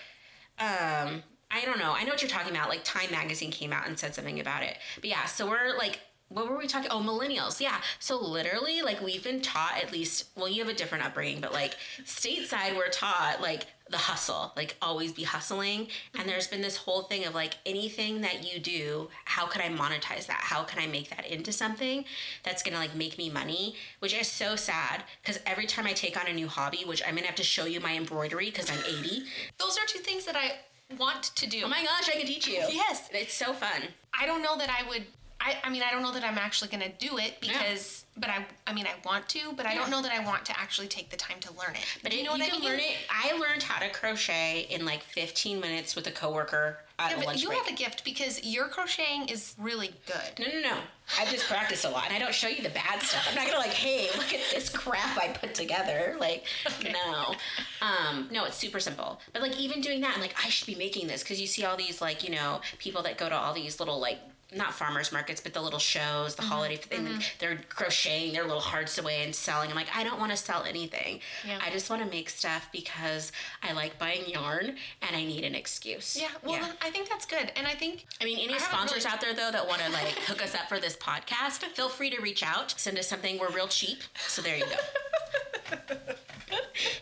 Um, 0.59 1.21
I 1.51 1.65
don't 1.65 1.77
know. 1.77 1.93
I 1.95 2.03
know 2.03 2.11
what 2.11 2.21
you're 2.23 2.29
talking 2.31 2.51
about. 2.51 2.69
Like 2.69 2.83
Time 2.83 3.11
Magazine 3.11 3.51
came 3.51 3.71
out 3.71 3.87
and 3.87 3.99
said 3.99 4.15
something 4.15 4.39
about 4.39 4.63
it. 4.63 4.75
But 4.95 5.05
yeah, 5.05 5.25
so 5.25 5.47
we're 5.47 5.77
like, 5.77 5.99
what 6.33 6.49
were 6.49 6.57
we 6.57 6.67
talking? 6.67 6.89
Oh, 6.91 6.99
millennials. 6.99 7.59
Yeah. 7.59 7.77
So 7.99 8.19
literally, 8.19 8.81
like 8.81 9.01
we've 9.01 9.23
been 9.23 9.41
taught 9.41 9.77
at 9.81 9.91
least. 9.91 10.29
Well, 10.35 10.49
you 10.49 10.63
have 10.63 10.73
a 10.73 10.77
different 10.77 11.05
upbringing, 11.05 11.41
but 11.41 11.53
like 11.53 11.75
stateside, 12.05 12.75
we're 12.75 12.89
taught 12.89 13.39
like 13.41 13.67
the 13.89 13.97
hustle, 13.97 14.51
like 14.55 14.75
always 14.81 15.11
be 15.11 15.23
hustling. 15.23 15.81
And 15.81 15.87
mm-hmm. 15.87 16.27
there's 16.27 16.47
been 16.47 16.61
this 16.61 16.77
whole 16.77 17.03
thing 17.03 17.25
of 17.25 17.35
like 17.35 17.55
anything 17.65 18.21
that 18.21 18.51
you 18.51 18.59
do, 18.59 19.09
how 19.25 19.45
can 19.45 19.61
I 19.61 19.75
monetize 19.75 20.25
that? 20.27 20.41
How 20.41 20.63
can 20.63 20.81
I 20.81 20.87
make 20.87 21.09
that 21.09 21.25
into 21.27 21.51
something 21.51 22.05
that's 22.43 22.63
gonna 22.63 22.77
like 22.77 22.95
make 22.95 23.17
me 23.17 23.29
money? 23.29 23.75
Which 23.99 24.13
is 24.13 24.27
so 24.27 24.55
sad 24.55 25.03
because 25.21 25.39
every 25.45 25.67
time 25.67 25.85
I 25.85 25.93
take 25.93 26.19
on 26.19 26.27
a 26.27 26.33
new 26.33 26.47
hobby, 26.47 26.83
which 26.85 27.03
I'm 27.05 27.15
gonna 27.15 27.27
have 27.27 27.35
to 27.35 27.43
show 27.43 27.65
you 27.65 27.79
my 27.79 27.95
embroidery 27.95 28.45
because 28.45 28.71
I'm 28.71 28.79
80. 28.79 29.23
Those 29.59 29.77
are 29.77 29.85
two 29.87 29.99
things 29.99 30.25
that 30.25 30.35
I 30.35 30.53
want 30.97 31.23
to 31.35 31.47
do. 31.47 31.61
Oh 31.65 31.69
my 31.69 31.83
gosh, 31.83 32.09
I 32.09 32.17
can 32.17 32.25
teach 32.25 32.47
you. 32.47 32.63
Yes. 32.69 33.09
It's 33.11 33.33
so 33.33 33.53
fun. 33.53 33.83
I 34.19 34.25
don't 34.25 34.41
know 34.41 34.57
that 34.57 34.69
I 34.69 34.87
would. 34.89 35.03
I, 35.45 35.57
I 35.63 35.69
mean, 35.69 35.83
I 35.83 35.91
don't 35.91 36.01
know 36.03 36.13
that 36.13 36.23
I'm 36.23 36.37
actually 36.37 36.69
going 36.69 36.89
to 36.89 37.05
do 37.05 37.17
it 37.17 37.39
because, 37.41 38.05
but 38.15 38.29
I, 38.29 38.45
I 38.65 38.73
mean, 38.73 38.85
I 38.85 38.93
want 39.05 39.27
to, 39.29 39.51
but 39.57 39.65
I 39.65 39.75
don't 39.75 39.89
know 39.89 40.01
that 40.01 40.11
I 40.13 40.23
want 40.23 40.45
to 40.45 40.57
actually 40.59 40.87
take 40.87 41.09
the 41.09 41.17
time 41.17 41.39
to 41.41 41.51
learn 41.53 41.75
it. 41.75 41.83
But 42.01 42.11
Do 42.11 42.17
you 42.17 42.23
know 42.23 42.31
what 42.31 42.41
I 42.41 42.47
can 42.47 42.61
mean? 42.61 42.69
learn 42.69 42.79
it. 42.79 42.95
I 43.09 43.33
learned 43.37 43.61
how 43.63 43.79
to 43.85 43.89
crochet 43.91 44.67
in 44.69 44.85
like 44.85 45.03
15 45.03 45.59
minutes 45.59 45.95
with 45.97 46.07
a 46.07 46.11
coworker 46.11 46.79
at 46.97 47.09
Yeah, 47.09 47.15
a 47.15 47.19
but 47.19 47.25
lunch 47.27 47.41
you 47.41 47.49
break. 47.49 47.59
have 47.59 47.67
a 47.67 47.75
gift 47.75 48.05
because 48.05 48.41
your 48.45 48.67
crocheting 48.69 49.27
is 49.27 49.53
really 49.57 49.91
good. 50.05 50.39
no, 50.39 50.45
no, 50.53 50.61
no. 50.61 50.77
I've 51.19 51.29
just 51.29 51.45
practice 51.49 51.83
a 51.83 51.89
lot, 51.89 52.05
and 52.07 52.13
I 52.15 52.19
don't 52.19 52.33
show 52.33 52.47
you 52.47 52.63
the 52.63 52.69
bad 52.69 53.01
stuff. 53.01 53.27
I'm 53.29 53.35
not 53.35 53.45
gonna 53.47 53.57
like, 53.59 53.73
hey, 53.73 54.07
look 54.15 54.33
at 54.33 54.39
this 54.53 54.69
crap 54.69 55.17
I 55.17 55.27
put 55.27 55.53
together. 55.53 56.15
Like, 56.17 56.45
no, 56.81 57.35
um, 57.81 58.29
no, 58.31 58.45
it's 58.45 58.55
super 58.55 58.79
simple. 58.79 59.19
But 59.33 59.41
like, 59.41 59.59
even 59.59 59.81
doing 59.81 59.99
that, 60.01 60.13
I'm 60.15 60.21
like, 60.21 60.35
I 60.43 60.47
should 60.47 60.67
be 60.67 60.75
making 60.75 61.07
this 61.07 61.21
because 61.21 61.41
you 61.41 61.47
see 61.47 61.65
all 61.65 61.75
these 61.75 61.99
like, 62.01 62.23
you 62.23 62.29
know, 62.33 62.61
people 62.77 63.01
that 63.03 63.17
go 63.17 63.27
to 63.27 63.35
all 63.35 63.53
these 63.53 63.79
little 63.81 63.99
like. 63.99 64.19
Not 64.55 64.73
farmers 64.73 65.11
markets, 65.11 65.41
but 65.41 65.53
the 65.53 65.61
little 65.61 65.79
shows, 65.79 66.35
the 66.35 66.41
Mm-hmm. 66.43 66.51
holiday 66.51 66.75
thing. 66.75 67.07
They're 67.39 67.59
crocheting 67.69 68.33
their 68.33 68.43
little 68.43 68.59
hearts 68.59 68.97
away 68.97 69.23
and 69.23 69.33
selling. 69.33 69.69
I'm 69.69 69.75
like, 69.75 69.87
I 69.95 70.03
don't 70.03 70.19
want 70.19 70.31
to 70.31 70.37
sell 70.37 70.63
anything. 70.63 71.19
Yeah. 71.47 71.59
I 71.65 71.69
just 71.71 71.89
want 71.89 72.03
to 72.03 72.09
make 72.09 72.29
stuff 72.29 72.67
because 72.71 73.31
I 73.61 73.71
like 73.73 73.97
buying 73.97 74.27
yarn 74.27 74.75
and 75.01 75.15
I 75.15 75.23
need 75.23 75.43
an 75.43 75.55
excuse. 75.55 76.17
Yeah, 76.19 76.27
well, 76.43 76.59
Then 76.61 76.71
I 76.81 76.89
think 76.91 77.09
that's 77.09 77.25
good, 77.25 77.51
and 77.55 77.65
I 77.65 77.73
think 77.73 78.05
I 78.21 78.25
mean, 78.25 78.39
any 78.39 78.53
I 78.55 78.57
sponsors 78.57 79.03
really- 79.05 79.13
out 79.13 79.21
there 79.21 79.33
though 79.33 79.51
that 79.51 79.67
want 79.67 79.81
to 79.81 79.91
like 79.91 80.13
hook 80.27 80.43
us 80.43 80.53
up 80.55 80.67
for 80.69 80.79
this 80.79 80.95
podcast, 80.95 81.63
feel 81.75 81.89
free 81.89 82.09
to 82.11 82.21
reach 82.21 82.43
out. 82.43 82.71
Send 82.77 82.97
us 82.99 83.07
something. 83.07 83.39
We're 83.39 83.49
real 83.51 83.67
cheap. 83.67 83.99
So 84.27 84.41
there 84.41 84.57
you 84.57 84.65
go. 84.65 85.95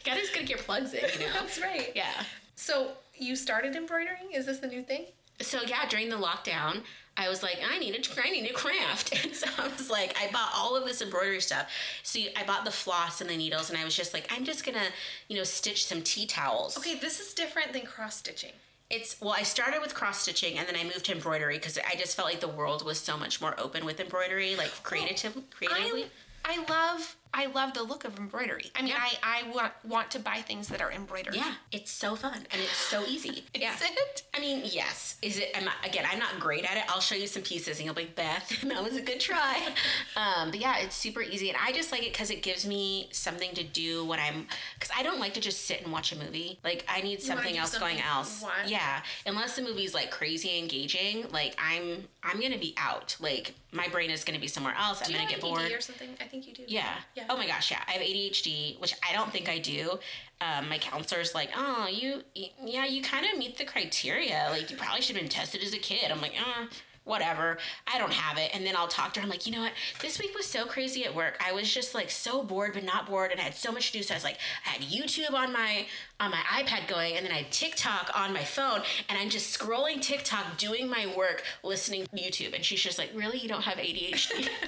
Gotta 0.03 0.19
just 0.19 0.33
get 0.33 0.49
your 0.49 0.59
plugs 0.59 0.93
in, 0.93 1.03
you 1.19 1.27
know. 1.27 1.33
that's 1.33 1.59
right. 1.61 1.91
Yeah. 1.95 2.11
So 2.55 2.91
you 3.17 3.35
started 3.35 3.75
embroidering? 3.75 4.31
Is 4.33 4.45
this 4.45 4.59
the 4.59 4.67
new 4.67 4.83
thing? 4.83 5.05
So 5.41 5.61
yeah, 5.65 5.87
during 5.89 6.09
the 6.09 6.17
lockdown, 6.17 6.83
I 7.17 7.29
was 7.29 7.43
like, 7.43 7.59
I 7.69 7.77
need 7.77 7.95
a, 7.95 8.21
I 8.21 8.29
need 8.31 8.49
a 8.49 8.53
craft, 8.53 9.13
and 9.25 9.35
so 9.35 9.47
I 9.57 9.67
was 9.67 9.89
like, 9.89 10.15
I 10.19 10.31
bought 10.31 10.51
all 10.55 10.75
of 10.75 10.85
this 10.85 11.01
embroidery 11.01 11.41
stuff. 11.41 11.69
So 12.03 12.19
I 12.35 12.43
bought 12.43 12.65
the 12.65 12.71
floss 12.71 13.21
and 13.21 13.29
the 13.29 13.37
needles, 13.37 13.69
and 13.69 13.77
I 13.77 13.83
was 13.83 13.95
just 13.95 14.13
like, 14.13 14.31
I'm 14.35 14.45
just 14.45 14.65
gonna, 14.65 14.87
you 15.27 15.37
know, 15.37 15.43
stitch 15.43 15.85
some 15.85 16.01
tea 16.01 16.25
towels. 16.25 16.77
Okay, 16.77 16.95
this 16.95 17.19
is 17.19 17.33
different 17.33 17.73
than 17.73 17.83
cross 17.83 18.15
stitching. 18.15 18.51
It's 18.89 19.21
well, 19.21 19.31
I 19.31 19.43
started 19.43 19.81
with 19.81 19.93
cross 19.93 20.19
stitching 20.19 20.57
and 20.57 20.67
then 20.67 20.75
I 20.75 20.83
moved 20.83 21.05
to 21.05 21.13
embroidery 21.13 21.57
because 21.57 21.79
I 21.79 21.95
just 21.95 22.13
felt 22.17 22.27
like 22.27 22.41
the 22.41 22.49
world 22.49 22.85
was 22.85 22.99
so 22.99 23.15
much 23.17 23.39
more 23.39 23.57
open 23.57 23.85
with 23.85 24.01
embroidery, 24.01 24.57
like 24.57 24.69
creative, 24.83 25.37
creatively. 25.49 26.07
I, 26.43 26.57
I 26.57 26.65
love 26.69 27.15
I 27.33 27.45
love 27.47 27.73
the 27.73 27.83
look 27.83 28.03
of 28.03 28.17
embroidery. 28.19 28.71
I 28.75 28.81
mean, 28.81 28.89
Yeah. 28.89 28.99
I, 29.23 29.43
I 29.45 29.51
want, 29.55 29.71
want 29.85 30.11
to 30.11 30.19
buy 30.19 30.37
things 30.41 30.67
that 30.67 30.81
are 30.81 30.91
embroidered. 30.91 31.35
Yeah, 31.35 31.53
it's 31.71 31.89
so 31.91 32.15
fun 32.15 32.45
and 32.51 32.61
it's 32.61 32.75
so 32.75 33.05
easy. 33.05 33.45
yeah. 33.55 33.73
Is 33.73 33.81
it? 33.81 34.23
I 34.35 34.39
mean, 34.39 34.61
yes. 34.65 35.15
Is 35.21 35.39
it? 35.39 35.51
I'm 35.55 35.63
not, 35.63 35.75
again, 35.85 36.05
I'm 36.09 36.19
not 36.19 36.39
great 36.39 36.69
at 36.69 36.77
it. 36.77 36.83
I'll 36.89 36.99
show 36.99 37.15
you 37.15 37.27
some 37.27 37.41
pieces, 37.43 37.77
and 37.77 37.85
you'll 37.85 37.93
be 37.95 38.03
like, 38.03 38.15
Beth, 38.15 38.61
that 38.63 38.83
was 38.83 38.95
a 38.97 39.01
good 39.01 39.19
try. 39.19 39.57
um, 40.15 40.51
but 40.51 40.59
yeah, 40.59 40.79
it's 40.79 40.95
super 40.95 41.21
easy, 41.21 41.49
and 41.49 41.57
I 41.63 41.71
just 41.71 41.91
like 41.91 42.03
it 42.03 42.11
because 42.11 42.31
it 42.31 42.41
gives 42.43 42.65
me 42.67 43.07
something 43.11 43.53
to 43.55 43.63
do 43.63 44.03
when 44.05 44.19
I'm. 44.19 44.47
Because 44.75 44.91
I 44.97 45.03
don't 45.03 45.19
like 45.19 45.33
to 45.35 45.41
just 45.41 45.65
sit 45.65 45.81
and 45.83 45.91
watch 45.91 46.11
a 46.11 46.17
movie. 46.17 46.59
Like 46.63 46.85
I 46.89 47.01
need 47.01 47.21
something 47.21 47.57
else 47.57 47.77
going 47.77 47.97
something 47.97 48.03
else. 48.11 48.41
fun. 48.41 48.51
Yeah, 48.67 49.01
unless 49.25 49.55
the 49.55 49.61
movie's 49.61 49.93
like 49.93 50.11
crazy 50.11 50.57
engaging, 50.59 51.25
like 51.31 51.55
I'm 51.57 52.05
I'm 52.23 52.41
gonna 52.41 52.57
be 52.57 52.73
out. 52.77 53.15
Like 53.19 53.53
my 53.71 53.87
brain 53.87 54.09
is 54.09 54.23
gonna 54.23 54.39
be 54.39 54.47
somewhere 54.47 54.75
else. 54.77 55.01
I'm 55.05 55.11
gonna 55.13 55.29
get 55.29 55.41
bored. 55.41 55.71
or 55.71 55.81
something? 55.81 56.09
I 56.19 56.25
think 56.25 56.47
you 56.47 56.53
do. 56.53 56.63
Yeah. 56.67 56.85
Yeah. 57.15 57.20
Oh 57.29 57.37
my 57.37 57.47
gosh, 57.47 57.71
yeah. 57.71 57.79
I 57.87 57.91
have 57.91 58.01
ADHD, 58.01 58.79
which 58.79 58.93
I 59.07 59.13
don't 59.13 59.31
think 59.31 59.49
I 59.49 59.59
do. 59.59 59.99
Um, 60.39 60.69
my 60.69 60.77
counselor's 60.77 61.35
like, 61.35 61.49
oh, 61.55 61.87
you, 61.87 62.23
yeah, 62.63 62.85
you 62.85 63.01
kind 63.01 63.25
of 63.31 63.37
meet 63.37 63.57
the 63.57 63.65
criteria. 63.65 64.47
Like, 64.49 64.71
you 64.71 64.77
probably 64.77 65.01
should 65.01 65.15
have 65.15 65.23
been 65.23 65.29
tested 65.29 65.61
as 65.63 65.73
a 65.73 65.77
kid. 65.77 66.11
I'm 66.11 66.21
like, 66.21 66.33
uh, 66.39 66.65
whatever. 67.03 67.57
I 67.91 67.97
don't 67.97 68.13
have 68.13 68.37
it. 68.37 68.51
And 68.53 68.65
then 68.65 68.75
I'll 68.75 68.87
talk 68.87 69.13
to 69.13 69.19
her. 69.19 69.23
I'm 69.23 69.29
like, 69.29 69.45
you 69.45 69.51
know 69.51 69.61
what? 69.61 69.73
This 70.01 70.19
week 70.19 70.35
was 70.35 70.45
so 70.45 70.65
crazy 70.65 71.05
at 71.05 71.15
work. 71.15 71.41
I 71.45 71.51
was 71.51 71.71
just 71.71 71.95
like 71.95 72.09
so 72.09 72.43
bored, 72.43 72.73
but 72.73 72.83
not 72.83 73.07
bored, 73.07 73.31
and 73.31 73.39
I 73.39 73.43
had 73.43 73.55
so 73.55 73.71
much 73.71 73.91
to 73.91 73.97
do. 73.97 74.03
So 74.03 74.13
I 74.13 74.17
was 74.17 74.23
like, 74.23 74.37
I 74.65 74.69
had 74.69 74.81
YouTube 74.81 75.33
on 75.33 75.51
my 75.53 75.85
on 76.19 76.31
my 76.31 76.41
iPad 76.49 76.87
going, 76.87 77.15
and 77.17 77.25
then 77.25 77.33
I 77.33 77.37
had 77.37 77.51
TikTok 77.51 78.11
on 78.15 78.33
my 78.33 78.43
phone, 78.43 78.81
and 79.09 79.17
I'm 79.17 79.29
just 79.29 79.57
scrolling 79.57 80.01
TikTok, 80.01 80.57
doing 80.57 80.89
my 80.89 81.11
work, 81.17 81.43
listening 81.63 82.05
to 82.05 82.21
YouTube. 82.21 82.53
And 82.53 82.63
she's 82.63 82.81
just 82.81 82.97
like, 82.97 83.11
really, 83.15 83.39
you 83.39 83.47
don't 83.47 83.63
have 83.63 83.77
ADHD? 83.77 84.47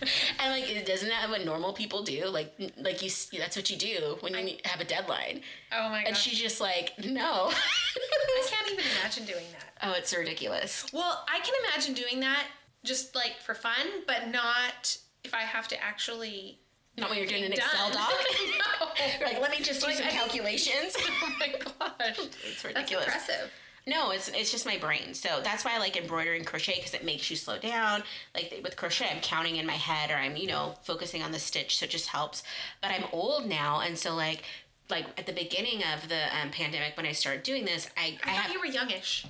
and 0.38 0.50
like, 0.50 0.86
doesn't 0.86 1.08
that 1.08 1.28
what 1.28 1.44
normal 1.44 1.72
people 1.72 2.02
do? 2.02 2.26
Like, 2.26 2.54
like 2.78 3.02
you, 3.02 3.10
that's 3.38 3.56
what 3.56 3.70
you 3.70 3.76
do 3.76 4.16
when 4.20 4.34
you 4.34 4.42
need- 4.42 4.66
have 4.66 4.80
a 4.80 4.84
deadline. 4.84 5.42
Oh 5.72 5.88
my 5.90 6.02
god. 6.02 6.08
And 6.08 6.16
she's 6.16 6.38
just 6.38 6.60
like, 6.60 6.92
no. 7.04 7.50
I 7.50 8.46
can't 8.48 8.72
even 8.72 8.84
imagine 8.98 9.24
doing 9.24 9.44
that. 9.52 9.69
Oh, 9.82 9.92
it's 9.92 10.16
ridiculous. 10.16 10.86
Well, 10.92 11.24
I 11.28 11.40
can 11.40 11.54
imagine 11.64 11.94
doing 11.94 12.20
that 12.20 12.44
just 12.84 13.14
like 13.14 13.36
for 13.40 13.54
fun, 13.54 13.86
but 14.06 14.28
not 14.28 14.96
if 15.24 15.34
I 15.34 15.40
have 15.40 15.68
to 15.68 15.82
actually. 15.82 16.58
Not 16.96 17.08
when 17.08 17.18
you're 17.18 17.26
doing 17.26 17.44
an 17.44 17.52
Done. 17.52 17.60
Excel 17.60 17.90
doc. 17.90 18.10
no. 18.80 18.86
Like, 19.24 19.40
let 19.40 19.50
me 19.50 19.62
just 19.62 19.80
do 19.80 19.86
Like, 19.86 19.96
some 19.96 20.06
I 20.06 20.10
calculations. 20.10 20.94
oh 20.98 21.32
my 21.38 21.48
gosh. 21.48 22.18
It's 22.44 22.64
ridiculous. 22.64 23.06
That's 23.06 23.28
impressive. 23.28 23.52
No, 23.86 24.10
it's 24.10 24.28
it's 24.28 24.50
just 24.50 24.66
my 24.66 24.76
brain. 24.76 25.14
So 25.14 25.40
that's 25.42 25.64
why 25.64 25.74
I 25.74 25.78
like 25.78 25.96
embroidery 25.96 26.36
and 26.36 26.46
crochet 26.46 26.74
because 26.76 26.94
it 26.94 27.04
makes 27.04 27.30
you 27.30 27.36
slow 27.36 27.58
down. 27.58 28.02
Like 28.34 28.60
with 28.62 28.76
crochet, 28.76 29.08
I'm 29.10 29.20
counting 29.20 29.56
in 29.56 29.66
my 29.66 29.74
head 29.74 30.10
or 30.10 30.14
I'm 30.14 30.36
you 30.36 30.48
know 30.48 30.74
focusing 30.82 31.22
on 31.22 31.32
the 31.32 31.38
stitch, 31.38 31.78
so 31.78 31.84
it 31.84 31.90
just 31.90 32.08
helps. 32.08 32.42
But 32.82 32.90
I'm 32.90 33.04
old 33.12 33.48
now, 33.48 33.80
and 33.80 33.96
so 33.96 34.14
like 34.14 34.42
like 34.90 35.06
at 35.18 35.26
the 35.26 35.32
beginning 35.32 35.82
of 35.94 36.08
the 36.08 36.24
um, 36.40 36.50
pandemic 36.50 36.96
when 36.96 37.06
I 37.06 37.12
started 37.12 37.42
doing 37.42 37.64
this, 37.64 37.88
I 37.96 38.18
I, 38.24 38.30
I 38.30 38.34
thought 38.34 38.42
have 38.42 38.52
you 38.52 38.60
were 38.60 38.66
youngish. 38.66 39.24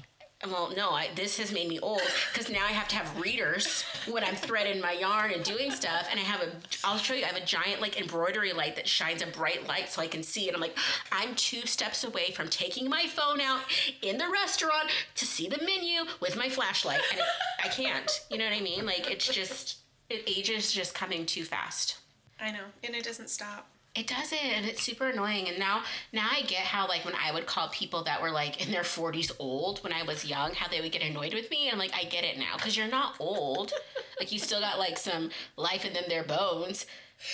Well 0.49 0.73
no, 0.75 0.91
I, 0.91 1.09
this 1.15 1.39
has 1.39 1.53
made 1.53 1.69
me 1.69 1.79
old 1.81 2.01
because 2.33 2.51
now 2.51 2.65
I 2.65 2.73
have 2.73 2.89
to 2.89 2.97
have 2.97 3.21
readers 3.21 3.85
when 4.11 4.25
I'm 4.25 4.37
threading 4.37 4.81
my 4.81 4.93
yarn 4.93 5.33
and 5.33 5.45
doing 5.45 5.71
stuff, 5.71 6.09
and 6.11 6.19
I 6.19 6.23
have 6.23 6.41
a 6.41 6.51
I'll 6.83 6.97
show 6.97 7.15
you 7.15 7.25
I 7.25 7.29
have 7.29 7.37
a 7.37 7.45
giant 7.45 7.81
like 7.81 8.01
embroidery 8.01 8.53
light 8.53 8.77
that 8.77 8.89
shines 8.89 9.23
a 9.23 9.27
bright 9.27 9.67
light 9.67 9.91
so 9.91 10.01
I 10.01 10.07
can 10.07 10.23
see, 10.23 10.49
and 10.49 10.55
I'm 10.55 10.61
like 10.61 10.77
I'm 11.13 11.35
two 11.35 11.67
steps 11.67 12.05
away 12.05 12.31
from 12.31 12.49
taking 12.49 12.89
my 12.89 13.07
phone 13.07 13.41
out 13.41 13.61
in 14.03 14.17
the 14.19 14.29
restaurant 14.29 14.91
to 15.17 15.27
see 15.27 15.49
the 15.49 15.59
menu 15.65 16.03
with 16.21 16.37
my 16.37 16.49
flashlight, 16.49 17.01
and 17.11 17.21
it, 17.21 17.27
I 17.63 17.69
can't. 17.69 18.11
You 18.31 18.39
know 18.39 18.45
what 18.45 18.55
I 18.55 18.61
mean? 18.61 18.87
Like 18.87 19.11
it's 19.11 19.27
just 19.27 19.79
it 20.09 20.23
ages 20.27 20.73
just 20.73 20.95
coming 20.95 21.27
too 21.27 21.45
fast. 21.45 21.99
I 22.41 22.51
know, 22.51 22.65
and 22.83 22.95
it 22.95 23.05
doesn't 23.05 23.29
stop. 23.29 23.69
It 23.95 24.07
doesn't, 24.07 24.39
and 24.39 24.67
it's 24.67 24.83
super 24.83 25.09
annoying. 25.09 25.49
And 25.49 25.59
now, 25.59 25.83
now 26.13 26.29
I 26.31 26.43
get 26.43 26.61
how 26.61 26.87
like 26.87 27.05
when 27.05 27.15
I 27.15 27.33
would 27.33 27.47
call 27.47 27.69
people 27.71 28.05
that 28.05 28.23
were 28.23 28.31
like 28.31 28.65
in 28.65 28.71
their 28.71 28.85
forties 28.85 29.33
old 29.41 29.83
when 29.83 29.93
I 29.93 30.05
was 30.05 30.25
young, 30.25 30.55
how 30.55 30.69
they 30.69 30.81
would 30.81 30.93
get 30.93 31.03
annoyed 31.03 31.35
with 31.35 31.51
me. 31.51 31.69
And 31.69 31.79
like, 31.79 31.93
I 31.93 32.05
get 32.05 32.23
it 32.23 32.39
now 32.39 32.57
because 32.57 32.77
you're 32.77 32.89
not 32.89 33.15
old. 33.19 33.73
like 34.21 34.31
you 34.31 34.39
still 34.39 34.61
got 34.61 34.79
like 34.79 34.97
some 34.97 35.31
life 35.57 35.85
in 35.85 35.93
them, 35.93 36.05
their 36.09 36.23
bones, 36.23 36.87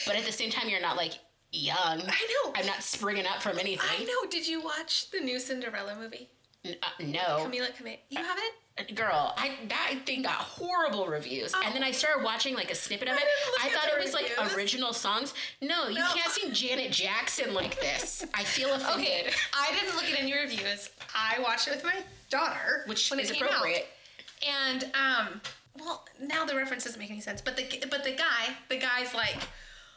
but 0.06 0.16
at 0.16 0.24
the 0.24 0.32
same 0.32 0.50
time, 0.50 0.68
you're 0.70 0.80
not 0.80 0.96
like 0.96 1.12
young. 1.52 2.00
I 2.00 2.42
know. 2.44 2.52
I'm 2.54 2.66
not 2.66 2.82
springing 2.82 3.26
up 3.26 3.42
from 3.42 3.58
anything. 3.58 3.88
I 3.98 4.04
know. 4.04 4.30
Did 4.30 4.48
you 4.48 4.62
watch 4.62 5.10
the 5.10 5.20
new 5.20 5.38
Cinderella 5.38 5.94
movie? 6.00 6.30
N- 6.64 6.76
uh, 6.82 6.86
no, 7.04 7.46
Camila 7.46 7.74
Cabello. 7.76 7.96
You 8.08 8.18
haven't? 8.24 8.54
Girl, 8.94 9.34
I 9.36 9.52
that 9.68 9.94
thing 10.04 10.22
got 10.22 10.32
horrible 10.34 11.06
reviews, 11.06 11.54
and 11.64 11.74
then 11.74 11.82
I 11.82 11.90
started 11.90 12.22
watching 12.24 12.54
like 12.54 12.70
a 12.70 12.74
snippet 12.74 13.08
of 13.08 13.14
it. 13.16 13.20
didn't 13.20 13.64
I 13.64 13.74
thought 13.74 13.88
it 13.88 14.02
was 14.04 14.12
like 14.14 14.30
original 14.56 14.92
songs. 14.92 15.32
No, 15.62 15.88
you 15.88 15.94
No. 16.00 16.06
can't 16.14 16.30
sing 16.30 16.52
Janet 16.52 16.92
Jackson 16.92 17.54
like 17.54 17.80
this. 17.80 18.24
I 18.34 18.44
feel 18.44 18.70
offended. 18.74 19.06
Okay, 19.28 19.30
I 19.54 19.72
didn't 19.72 19.94
look 19.96 20.04
at 20.04 20.20
any 20.20 20.34
reviews. 20.34 20.90
I 21.14 21.38
watched 21.42 21.68
it 21.68 21.74
with 21.74 21.84
my 21.84 21.94
daughter, 22.30 22.82
which 22.86 23.10
when 23.10 23.18
is 23.20 23.30
it 23.30 23.34
came 23.34 23.44
out. 23.44 23.50
appropriate. 23.50 23.86
And 24.46 24.84
um, 24.94 25.40
well, 25.78 26.04
now 26.20 26.44
the 26.44 26.54
reference 26.54 26.84
doesn't 26.84 27.00
make 27.00 27.10
any 27.10 27.20
sense. 27.20 27.40
But 27.40 27.56
the 27.56 27.64
but 27.90 28.04
the 28.04 28.12
guy, 28.12 28.54
the 28.68 28.76
guy's 28.78 29.14
like, 29.14 29.36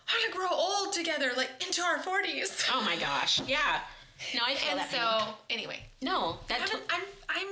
I'm 0.08 0.32
gonna 0.32 0.34
grow 0.36 0.58
old 0.58 0.94
together, 0.94 1.32
like 1.36 1.50
into 1.66 1.82
our 1.82 2.00
forties. 2.00 2.66
Oh 2.74 2.82
my 2.82 2.96
gosh, 2.96 3.42
yeah. 3.46 3.82
No, 4.34 4.42
I 4.46 4.56
feel 4.56 4.72
And 4.72 4.80
that. 4.80 4.92
so, 4.92 5.26
pain. 5.26 5.34
anyway, 5.50 5.80
no, 6.02 6.40
I 6.46 6.48
that. 6.50 6.60
haven't, 6.62 6.84
I'm 6.90 7.02
I'm. 7.30 7.48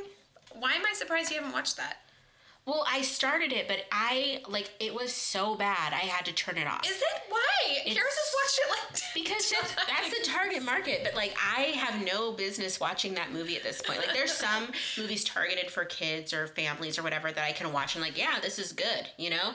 Why 0.60 0.74
am 0.74 0.86
I 0.90 0.94
surprised 0.94 1.32
you 1.32 1.38
haven't 1.38 1.54
watched 1.54 1.78
that? 1.78 1.98
well, 2.68 2.86
I 2.86 3.02
started 3.02 3.54
it, 3.54 3.70
but 3.70 3.78
I 3.94 4.42
like 4.50 4.70
it 4.82 4.94
was 4.94 5.14
so 5.14 5.56
bad. 5.56 5.94
I 5.94 6.00
had 6.06 6.26
to 6.26 6.34
turn 6.34 6.58
it 6.58 6.68
off. 6.68 6.86
Is 6.86 6.98
it 6.98 7.22
why? 7.30 7.78
Karis 7.86 7.94
just 7.94 8.36
watched 8.36 8.60
it 8.60 8.70
like 8.70 9.02
because 9.14 9.50
that's, 9.50 9.74
that's 9.88 10.10
the 10.20 10.30
target 10.30 10.62
market, 10.64 11.00
but 11.02 11.16
like 11.16 11.34
I 11.42 11.62
have 11.78 12.06
no 12.06 12.34
business 12.34 12.78
watching 12.78 13.14
that 13.14 13.32
movie 13.32 13.56
at 13.56 13.64
this 13.64 13.82
point. 13.82 14.00
Like 14.00 14.14
there's 14.14 14.34
some 14.38 14.68
movies 14.98 15.24
targeted 15.24 15.72
for 15.72 15.86
kids 15.86 16.34
or 16.34 16.48
families 16.48 17.00
or 17.00 17.04
whatever 17.04 17.32
that 17.32 17.44
I 17.44 17.54
can 17.54 17.72
watch 17.72 17.96
and 17.96 18.04
like, 18.04 18.18
yeah, 18.18 18.36
this 18.42 18.60
is 18.60 18.74
good, 18.74 19.08
you 19.18 19.30
know? 19.30 19.52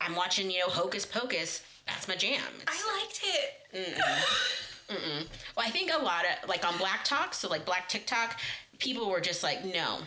I'm 0.00 0.16
watching, 0.16 0.50
you 0.50 0.58
know, 0.58 0.68
Hocus 0.68 1.06
Pocus. 1.06 1.62
That's 1.86 2.08
my 2.08 2.16
jam. 2.16 2.42
It's- 2.62 2.82
I 2.84 3.00
liked 3.00 3.20
it. 3.22 3.98
Well, 5.56 5.66
I 5.66 5.70
think 5.70 5.92
a 5.96 6.02
lot 6.02 6.24
of 6.24 6.48
like 6.48 6.66
on 6.66 6.76
BlackTok, 6.78 7.32
so 7.34 7.48
like 7.48 7.64
Black 7.64 7.88
TikTok, 7.88 8.40
people 8.80 9.08
were 9.08 9.20
just 9.20 9.42
like 9.42 9.64
no 9.64 9.98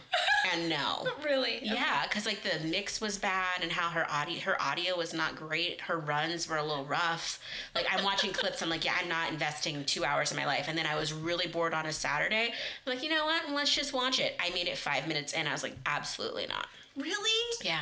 and 0.51 0.67
no. 0.67 1.07
Really? 1.23 1.59
Yeah, 1.61 2.03
because 2.03 2.25
like 2.25 2.41
the 2.43 2.67
mix 2.67 2.99
was 2.99 3.17
bad 3.17 3.61
and 3.61 3.71
how 3.71 3.89
her 3.89 4.05
audio 4.11 4.39
her 4.41 4.61
audio 4.61 4.97
was 4.97 5.13
not 5.13 5.35
great. 5.35 5.79
Her 5.81 5.97
runs 5.97 6.49
were 6.49 6.57
a 6.57 6.63
little 6.63 6.83
rough. 6.83 7.39
Like 7.73 7.85
I'm 7.89 8.03
watching 8.03 8.33
clips, 8.33 8.61
I'm 8.61 8.69
like, 8.69 8.83
yeah, 8.83 8.95
I'm 9.01 9.07
not 9.07 9.31
investing 9.31 9.83
two 9.85 10.03
hours 10.03 10.31
of 10.31 10.37
my 10.37 10.45
life. 10.45 10.65
And 10.67 10.77
then 10.77 10.85
I 10.85 10.95
was 10.95 11.13
really 11.13 11.47
bored 11.47 11.73
on 11.73 11.85
a 11.85 11.93
Saturday. 11.93 12.53
I'm 12.85 12.93
like, 12.93 13.03
you 13.03 13.09
know 13.09 13.25
what? 13.25 13.49
Let's 13.51 13.73
just 13.73 13.93
watch 13.93 14.19
it. 14.19 14.35
I 14.39 14.49
made 14.49 14.67
it 14.67 14.77
five 14.77 15.07
minutes 15.07 15.33
in. 15.33 15.47
I 15.47 15.53
was 15.53 15.63
like, 15.63 15.77
absolutely 15.85 16.45
not. 16.47 16.67
Really? 16.97 17.55
Yeah, 17.63 17.81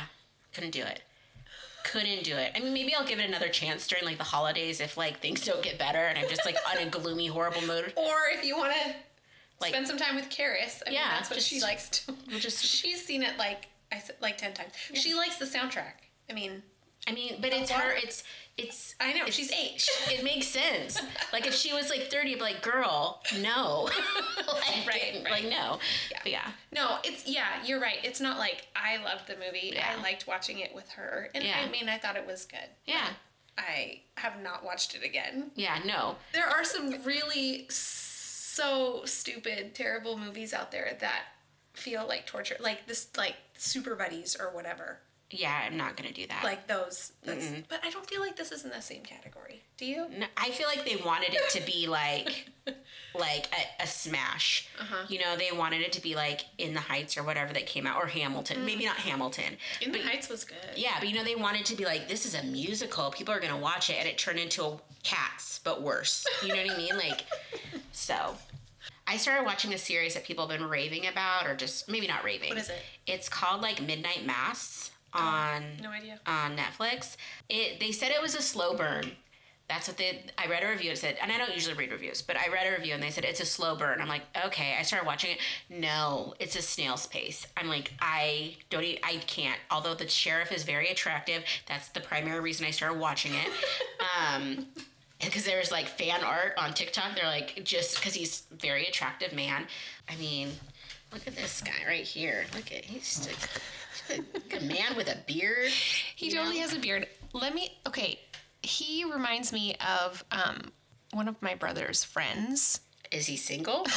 couldn't 0.54 0.70
do 0.72 0.82
it. 0.82 1.02
Couldn't 1.84 2.22
do 2.22 2.36
it. 2.36 2.52
I 2.54 2.60
mean, 2.60 2.72
maybe 2.72 2.94
I'll 2.94 3.06
give 3.06 3.18
it 3.18 3.28
another 3.28 3.48
chance 3.48 3.86
during 3.88 4.04
like 4.04 4.18
the 4.18 4.24
holidays 4.24 4.80
if 4.80 4.96
like 4.96 5.18
things 5.20 5.44
don't 5.44 5.62
get 5.62 5.78
better 5.78 5.98
and 5.98 6.16
I'm 6.16 6.28
just 6.28 6.46
like 6.46 6.56
on 6.70 6.78
a 6.78 6.88
gloomy, 6.88 7.26
horrible 7.26 7.62
mood. 7.62 7.92
Or 8.02 8.16
if 8.32 8.44
you 8.44 8.56
want 8.56 8.72
to 8.74 8.94
Like- 9.62 9.70
spend 9.72 9.86
some 9.86 9.96
time 9.98 10.16
with 10.16 10.28
Karis, 10.28 10.82
I 10.86 10.90
mean, 10.90 10.98
Yeah, 10.98 11.10
that's 11.14 11.30
what 11.30 11.36
just- 11.36 11.48
she 11.48 11.60
likes 11.60 11.88
to. 11.88 12.12
just- 12.38 12.64
She's 12.64 13.04
seen 13.04 13.22
it 13.22 13.38
like 13.38 13.68
I 13.90 13.98
said, 13.98 14.16
like 14.20 14.36
ten 14.38 14.52
times. 14.54 14.72
She 14.94 15.14
likes 15.14 15.36
the 15.38 15.44
soundtrack. 15.46 15.94
I 16.30 16.32
mean, 16.34 16.62
I 17.06 17.12
mean, 17.12 17.38
but 17.40 17.52
it's 17.52 17.70
her. 17.70 17.92
It's 17.96 18.22
it's. 18.56 18.94
I 19.00 19.12
know 19.12 19.20
it's- 19.26 19.34
she's 19.34 19.50
eight. 19.52 19.84
It 20.10 20.22
makes 20.24 20.46
sense. 20.46 21.00
Like 21.32 21.46
if 21.46 21.54
she 21.54 21.72
was 21.72 21.90
like 21.90 22.10
thirty, 22.10 22.32
I'd 22.32 22.36
be 22.36 22.40
like, 22.40 22.62
girl, 22.62 23.22
no. 23.40 23.88
like, 24.46 24.86
Right, 24.86 25.20
right. 25.24 25.30
Like 25.30 25.44
no. 25.44 25.78
Yeah. 26.10 26.18
But 26.22 26.32
yeah. 26.32 26.50
No, 26.72 26.98
it's 27.04 27.26
yeah, 27.26 27.46
you're 27.64 27.80
right. 27.80 27.98
It's 28.04 28.20
not 28.20 28.38
like 28.38 28.66
I 28.76 29.02
loved 29.02 29.26
the 29.26 29.34
movie. 29.36 29.72
Yeah. 29.74 29.94
I 29.98 30.00
liked 30.02 30.26
watching 30.26 30.58
it 30.60 30.74
with 30.74 30.88
her, 30.90 31.28
and 31.34 31.42
Yeah. 31.44 31.56
I 31.66 31.68
mean, 31.70 31.88
I 31.88 31.98
thought 31.98 32.16
it 32.16 32.26
was 32.26 32.44
good. 32.46 32.68
Yeah. 32.86 33.08
I 33.58 34.00
have 34.16 34.40
not 34.42 34.64
watched 34.64 34.94
it 34.94 35.02
again. 35.04 35.50
Yeah. 35.54 35.78
No. 35.84 36.16
There 36.32 36.46
are 36.48 36.64
some 36.64 37.02
really 37.04 37.66
so 38.52 39.02
stupid, 39.04 39.74
terrible 39.74 40.18
movies 40.18 40.52
out 40.52 40.70
there 40.70 40.96
that 41.00 41.22
feel 41.72 42.06
like 42.06 42.26
torture, 42.26 42.56
like 42.60 42.86
this, 42.86 43.08
like 43.16 43.36
Super 43.56 43.94
Buddies 43.94 44.36
or 44.38 44.54
whatever. 44.54 44.98
Yeah, 45.30 45.62
I'm 45.66 45.78
not 45.78 45.96
gonna 45.96 46.12
do 46.12 46.26
that. 46.26 46.44
Like 46.44 46.66
those. 46.66 47.12
That's, 47.24 47.48
But 47.68 47.80
I 47.82 47.88
don't 47.88 48.06
feel 48.06 48.20
like 48.20 48.36
this 48.36 48.52
is 48.52 48.64
in 48.64 48.70
the 48.70 48.82
same 48.82 49.02
category. 49.02 49.62
Do 49.78 49.86
you? 49.86 50.06
No, 50.18 50.26
I 50.36 50.50
feel 50.50 50.68
like 50.68 50.84
they 50.84 50.96
wanted 50.96 51.32
it 51.32 51.48
to 51.52 51.64
be 51.64 51.86
like, 51.88 52.50
like 53.18 53.48
a, 53.80 53.84
a 53.84 53.86
smash. 53.86 54.68
Uh-huh. 54.78 55.06
You 55.08 55.20
know, 55.20 55.36
they 55.38 55.50
wanted 55.56 55.80
it 55.80 55.92
to 55.92 56.02
be 56.02 56.14
like 56.14 56.44
In 56.58 56.74
the 56.74 56.80
Heights 56.80 57.16
or 57.16 57.22
whatever 57.22 57.54
that 57.54 57.66
came 57.66 57.86
out, 57.86 57.96
or 57.96 58.06
Hamilton. 58.06 58.58
Mm. 58.58 58.66
Maybe 58.66 58.84
not 58.84 58.96
Hamilton. 58.96 59.56
In 59.80 59.92
the 59.92 60.00
Heights 60.00 60.28
was 60.28 60.44
good. 60.44 60.58
Yeah, 60.76 60.92
but 60.98 61.08
you 61.08 61.14
know, 61.14 61.24
they 61.24 61.34
wanted 61.34 61.64
to 61.66 61.76
be 61.76 61.86
like, 61.86 62.08
this 62.08 62.26
is 62.26 62.34
a 62.34 62.42
musical. 62.42 63.10
People 63.10 63.32
are 63.32 63.40
gonna 63.40 63.56
watch 63.56 63.88
it, 63.88 63.96
and 63.98 64.06
it 64.06 64.18
turned 64.18 64.38
into 64.38 64.62
a 64.62 64.78
Cats, 65.02 65.60
but 65.64 65.82
worse. 65.82 66.24
You 66.42 66.48
know 66.48 66.62
what 66.62 66.70
I 66.70 66.76
mean? 66.76 66.96
Like, 66.96 67.24
so. 67.92 68.36
I 69.06 69.16
started 69.16 69.44
watching 69.44 69.72
a 69.74 69.78
series 69.78 70.14
that 70.14 70.24
people 70.24 70.46
have 70.48 70.58
been 70.58 70.68
raving 70.68 71.06
about, 71.06 71.46
or 71.46 71.54
just 71.54 71.88
maybe 71.88 72.06
not 72.06 72.24
raving. 72.24 72.50
What 72.50 72.58
is 72.58 72.68
it? 72.68 72.82
It's 73.06 73.28
called 73.28 73.60
like 73.62 73.80
Midnight 73.82 74.24
Mass 74.26 74.90
on 75.12 75.62
No 75.82 75.90
idea. 75.90 76.18
on 76.26 76.56
Netflix. 76.56 77.16
It 77.48 77.78
they 77.80 77.92
said 77.92 78.10
it 78.10 78.22
was 78.22 78.34
a 78.34 78.42
slow 78.42 78.74
burn, 78.74 79.12
That's 79.68 79.86
what 79.88 79.96
they. 79.98 80.24
I 80.38 80.46
read 80.46 80.62
a 80.64 80.68
review. 80.68 80.92
It 80.92 80.98
said, 80.98 81.16
and 81.22 81.30
I 81.30 81.38
don't 81.38 81.52
usually 81.54 81.74
read 81.76 81.90
reviews, 81.92 82.22
but 82.22 82.36
I 82.36 82.48
read 82.48 82.66
a 82.66 82.76
review 82.76 82.94
and 82.94 83.02
they 83.02 83.10
said 83.10 83.24
it's 83.24 83.40
a 83.40 83.44
slow 83.46 83.76
burn. 83.76 84.00
I'm 84.00 84.08
like, 84.08 84.22
okay. 84.46 84.76
I 84.78 84.82
started 84.82 85.06
watching 85.06 85.32
it. 85.32 85.38
No, 85.68 86.34
it's 86.40 86.56
a 86.56 86.62
snail's 86.62 87.06
pace. 87.06 87.46
I'm 87.56 87.68
like, 87.68 87.92
I 88.00 88.56
don't. 88.70 88.84
Eat, 88.84 89.00
I 89.02 89.16
can't. 89.26 89.58
Although 89.70 89.94
the 89.94 90.08
sheriff 90.08 90.50
is 90.52 90.62
very 90.64 90.88
attractive, 90.88 91.44
that's 91.66 91.88
the 91.90 92.00
primary 92.00 92.40
reason 92.40 92.66
I 92.66 92.70
started 92.70 92.98
watching 92.98 93.32
it. 93.34 93.48
um, 94.34 94.66
because 95.22 95.44
there 95.44 95.58
was 95.58 95.70
like 95.70 95.86
fan 95.86 96.22
art 96.22 96.54
on 96.56 96.74
TikTok. 96.74 97.16
They're 97.16 97.26
like, 97.26 97.62
just 97.64 97.96
because 97.96 98.14
he's 98.14 98.44
very 98.50 98.86
attractive 98.86 99.32
man. 99.32 99.66
I 100.08 100.16
mean, 100.16 100.50
look 101.12 101.26
at 101.26 101.36
this 101.36 101.60
guy 101.60 101.86
right 101.86 102.04
here. 102.04 102.44
Look 102.54 102.72
at 102.72 102.84
he's 102.84 103.26
just 103.26 103.30
a, 104.10 104.56
a 104.56 104.60
man 104.60 104.96
with 104.96 105.08
a 105.08 105.18
beard. 105.26 105.70
He 106.16 106.30
totally 106.30 106.56
know? 106.56 106.62
has 106.62 106.74
a 106.74 106.78
beard. 106.78 107.06
Let 107.32 107.54
me. 107.54 107.78
Okay, 107.86 108.20
he 108.62 109.04
reminds 109.04 109.52
me 109.52 109.76
of 109.76 110.24
um, 110.30 110.72
one 111.12 111.28
of 111.28 111.40
my 111.42 111.54
brother's 111.54 112.04
friends. 112.04 112.80
Is 113.10 113.26
he 113.26 113.36
single? 113.36 113.86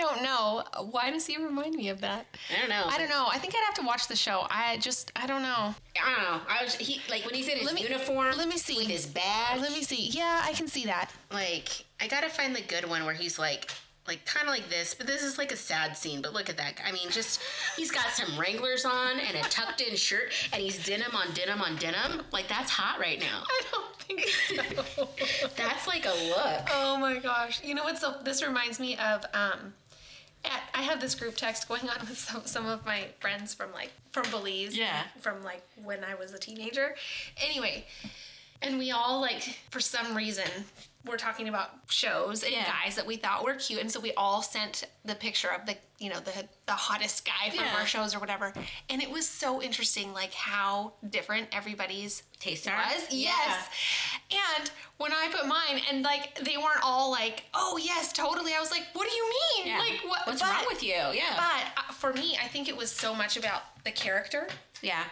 I 0.00 0.14
don't 0.14 0.22
know. 0.22 0.64
Why 0.90 1.10
does 1.10 1.26
he 1.26 1.36
remind 1.36 1.74
me 1.74 1.88
of 1.90 2.00
that? 2.00 2.26
I 2.56 2.60
don't 2.60 2.70
know. 2.70 2.84
I 2.86 2.96
don't 2.98 3.10
know. 3.10 3.26
I 3.30 3.38
think 3.38 3.54
I'd 3.54 3.64
have 3.66 3.74
to 3.74 3.82
watch 3.86 4.08
the 4.08 4.16
show. 4.16 4.46
I 4.50 4.78
just, 4.78 5.12
I 5.14 5.26
don't 5.26 5.42
know. 5.42 5.74
I 6.02 6.14
don't 6.14 6.22
know. 6.22 6.40
I 6.48 6.64
was 6.64 6.74
he 6.76 7.00
like 7.10 7.24
when 7.26 7.34
he's 7.34 7.48
in 7.48 7.58
his 7.58 7.66
Let 7.66 7.74
me- 7.74 7.82
uniform. 7.82 8.34
let 8.36 8.48
me 8.48 8.56
see. 8.56 8.76
with 8.76 8.86
his 8.86 9.06
badge. 9.06 9.60
Let 9.60 9.72
me 9.72 9.82
see. 9.82 10.08
Yeah, 10.08 10.40
I 10.42 10.52
can 10.52 10.68
see 10.68 10.86
that. 10.86 11.10
like 11.30 11.68
I 12.00 12.08
gotta 12.08 12.30
find 12.30 12.56
the 12.56 12.62
good 12.62 12.88
one 12.88 13.04
where 13.04 13.14
he's 13.14 13.38
like 13.38 13.70
like 14.08 14.24
kind 14.24 14.48
of 14.48 14.54
like 14.54 14.68
this, 14.70 14.94
but 14.94 15.06
this 15.06 15.22
is 15.22 15.36
like 15.38 15.52
a 15.52 15.56
sad 15.56 15.96
scene. 15.96 16.22
But 16.22 16.32
look 16.32 16.48
at 16.48 16.56
that. 16.56 16.80
I 16.84 16.90
mean, 16.90 17.10
just 17.10 17.40
he's 17.76 17.90
got 17.90 18.06
some 18.10 18.38
Wranglers 18.40 18.84
on 18.86 19.20
and 19.20 19.36
a 19.36 19.42
tucked 19.50 19.82
in 19.82 19.94
shirt, 19.94 20.32
and 20.52 20.62
he's 20.62 20.82
denim 20.84 21.14
on 21.14 21.32
denim 21.34 21.60
on 21.60 21.76
denim. 21.76 22.22
Like 22.32 22.48
that's 22.48 22.70
hot 22.70 22.98
right 22.98 23.20
now. 23.20 23.42
I 23.46 23.62
don't 23.70 23.96
think 23.98 24.26
so. 24.26 25.08
That's 25.56 25.86
like 25.86 26.06
a 26.06 26.14
look. 26.28 26.68
oh 26.72 26.96
my 26.98 27.18
gosh. 27.18 27.62
You 27.62 27.74
know 27.74 27.84
what? 27.84 27.98
So 27.98 28.14
this 28.24 28.42
reminds 28.42 28.80
me 28.80 28.96
of. 28.96 29.24
Um, 29.34 29.74
at, 30.44 30.62
I 30.74 30.82
have 30.82 31.00
this 31.00 31.14
group 31.14 31.36
text 31.36 31.68
going 31.68 31.88
on 31.88 31.98
with 32.00 32.18
some, 32.18 32.42
some 32.44 32.66
of 32.66 32.84
my 32.84 33.08
friends 33.20 33.54
from 33.54 33.72
like 33.72 33.90
from 34.12 34.30
Belize. 34.30 34.76
Yeah. 34.76 35.04
From 35.20 35.42
like 35.42 35.62
when 35.82 36.04
I 36.04 36.14
was 36.14 36.32
a 36.32 36.38
teenager. 36.38 36.94
Anyway, 37.36 37.86
and 38.62 38.78
we 38.78 38.90
all 38.90 39.20
like 39.20 39.42
for 39.70 39.80
some 39.80 40.16
reason 40.16 40.48
we're 41.06 41.16
talking 41.16 41.48
about 41.48 41.70
shows 41.88 42.42
and 42.42 42.52
Yeah. 42.52 42.64
guys 42.84 42.94
that 42.96 43.06
we 43.06 43.16
thought 43.16 43.42
were 43.44 43.54
cute, 43.54 43.80
and 43.80 43.90
so 43.90 44.00
we 44.00 44.12
all 44.14 44.42
sent 44.42 44.84
the 45.04 45.14
picture 45.14 45.48
of 45.48 45.64
the 45.66 45.76
you 45.98 46.08
know 46.10 46.20
the 46.20 46.46
the 46.66 46.72
hottest 46.72 47.24
guy 47.24 47.50
from 47.50 47.64
Yeah. 47.64 47.74
our 47.76 47.86
shows 47.86 48.14
or 48.14 48.18
whatever, 48.18 48.52
and 48.88 49.02
it 49.02 49.10
was 49.10 49.28
so 49.28 49.62
interesting 49.62 50.12
like 50.12 50.34
how 50.34 50.92
different 51.08 51.48
everybody's 51.52 52.22
Taste 52.38 52.68
are? 52.68 52.76
was. 52.76 53.06
Yes. 53.10 53.68
And 54.30 54.70
when 54.98 55.12
I 55.12 55.28
put 55.32 55.46
mine, 55.46 55.82
and 55.90 56.02
like 56.02 56.34
they 56.36 56.56
weren't 56.56 56.82
all 56.84 57.10
like, 57.10 57.44
"Oh 57.54 57.76
yes, 57.78 58.12
totally," 58.12 58.52
I 58.54 58.60
was 58.60 58.70
like, 58.70 58.86
"What 58.92 59.08
do 59.08 59.14
you 59.14 59.32
mean? 59.64 59.78
Like 59.78 60.00
what? 60.06 60.26
What's 60.26 60.42
but- 60.42 60.50
wrong 60.54 60.64
with 60.68 60.82
you? 60.82 60.92
Yeah. 60.94 61.34
But 61.36 61.82
uh, 61.84 61.92
for 61.92 62.12
me, 62.12 62.38
I 62.42 62.46
think 62.48 62.68
it 62.68 62.76
was 62.76 62.90
so 62.92 63.14
much 63.14 63.36
about 63.36 63.62
the 63.84 63.90
character. 63.92 64.48
yeah. 64.82 65.04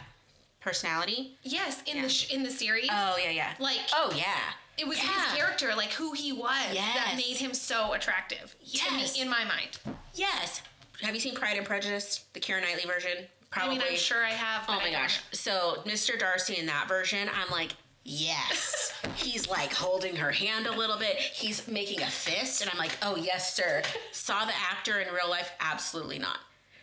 Personality. 0.60 1.36
Yes, 1.44 1.82
in 1.86 2.02
the 2.02 2.08
sh- 2.08 2.30
in 2.32 2.42
the 2.42 2.50
series, 2.50 2.88
Oh 2.92 3.16
yeah, 3.16 3.30
yeah. 3.30 3.54
like 3.58 3.78
Oh 3.94 4.12
yeah. 4.14 4.38
It 4.78 4.86
was 4.86 4.98
yeah. 4.98 5.12
his 5.12 5.38
character, 5.38 5.72
like 5.76 5.90
who 5.92 6.12
he 6.12 6.32
was, 6.32 6.74
that 6.74 7.14
made 7.16 7.36
him 7.36 7.52
so 7.54 7.92
attractive 7.92 8.54
to 8.74 8.94
me 8.94 9.06
in 9.20 9.28
my 9.28 9.44
mind. 9.44 9.78
Yes. 10.14 10.62
Have 11.02 11.14
you 11.14 11.20
seen 11.20 11.34
Pride 11.34 11.56
and 11.56 11.66
Prejudice, 11.66 12.24
the 12.32 12.40
Keira 12.40 12.60
Knightley 12.60 12.84
version? 12.86 13.26
Probably. 13.50 13.76
I 13.76 13.78
mean, 13.78 13.88
I'm 13.90 13.96
sure 13.96 14.24
I 14.24 14.30
have. 14.30 14.64
Oh 14.68 14.78
my 14.82 14.90
gosh. 14.90 15.20
So 15.32 15.78
Mr. 15.86 16.18
Darcy 16.18 16.56
in 16.58 16.66
that 16.66 16.86
version, 16.88 17.28
I'm 17.34 17.50
like, 17.50 17.72
yes. 18.04 18.92
He's 19.16 19.48
like 19.48 19.72
holding 19.72 20.16
her 20.16 20.30
hand 20.30 20.66
a 20.66 20.76
little 20.76 20.98
bit. 20.98 21.16
He's 21.16 21.66
making 21.68 22.02
a 22.02 22.06
fist, 22.06 22.60
and 22.62 22.70
I'm 22.70 22.78
like, 22.78 22.92
oh 23.02 23.16
yes, 23.16 23.54
sir. 23.54 23.82
Saw 24.12 24.44
the 24.44 24.52
actor 24.70 24.98
in 25.00 25.12
real 25.14 25.30
life? 25.30 25.50
Absolutely 25.60 26.18
not. 26.18 26.38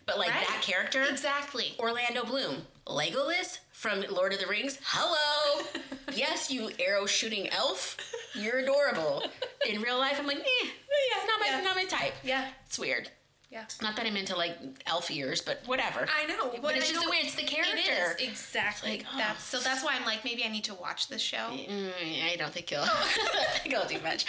But 0.06 0.18
like 0.20 0.30
Right. 0.30 0.48
that 0.48 0.62
character, 0.62 1.04
Exactly. 1.04 1.74
Orlando 1.80 2.24
Bloom, 2.24 2.68
Legolas 2.88 3.60
from 3.72 4.02
Lord 4.10 4.34
of 4.34 4.40
the 4.40 4.48
Rings. 4.48 4.80
Hello. 4.84 5.66
yes, 6.16 6.50
you 6.52 6.72
arrow 6.80 7.06
shooting 7.06 7.50
elf. 7.50 7.98
You're 8.34 8.60
adorable. 8.60 9.24
In 9.70 9.82
real 9.82 9.98
life, 9.98 10.18
I'm 10.20 10.28
like, 10.28 10.38
eh, 10.38 10.44
Yeah, 10.64 11.26
not 11.28 11.40
my 11.40 11.48
yeah. 11.48 11.62
not 11.62 11.76
my 11.76 11.86
type. 11.86 12.14
Yeah. 12.24 12.48
It's 12.66 12.78
weird. 12.78 13.10
Yeah. 13.52 13.64
Not 13.82 13.96
that 13.96 14.06
I'm 14.06 14.18
into 14.18 14.36
like 14.36 14.58
elf 14.86 15.10
ears, 15.10 15.40
but 15.42 15.62
whatever. 15.66 16.06
I 16.14 16.26
know, 16.26 16.52
But 16.62 16.76
it's 16.76 16.90
I 16.90 16.94
just 16.94 17.06
the 17.06 17.10
way 17.10 17.18
it's 17.22 17.36
the 17.36 17.44
character. 17.44 17.78
It 18.20 18.22
is 18.22 18.30
exactly. 18.30 18.90
Like, 18.98 19.06
oh. 19.14 19.18
that's 19.18 19.44
so. 19.44 19.60
That's 19.60 19.82
why 19.84 19.96
I'm 19.98 20.06
like, 20.06 20.26
maybe 20.26 20.44
I 20.44 20.50
need 20.50 20.66
to 20.66 20.74
watch 20.74 21.08
this 21.08 21.22
show. 21.22 21.52
Mm, 21.52 21.92
I 22.32 22.36
don't 22.36 22.52
think 22.52 22.70
you'll 22.70 22.86
go 23.72 23.88
too 23.88 24.02
much. 24.02 24.26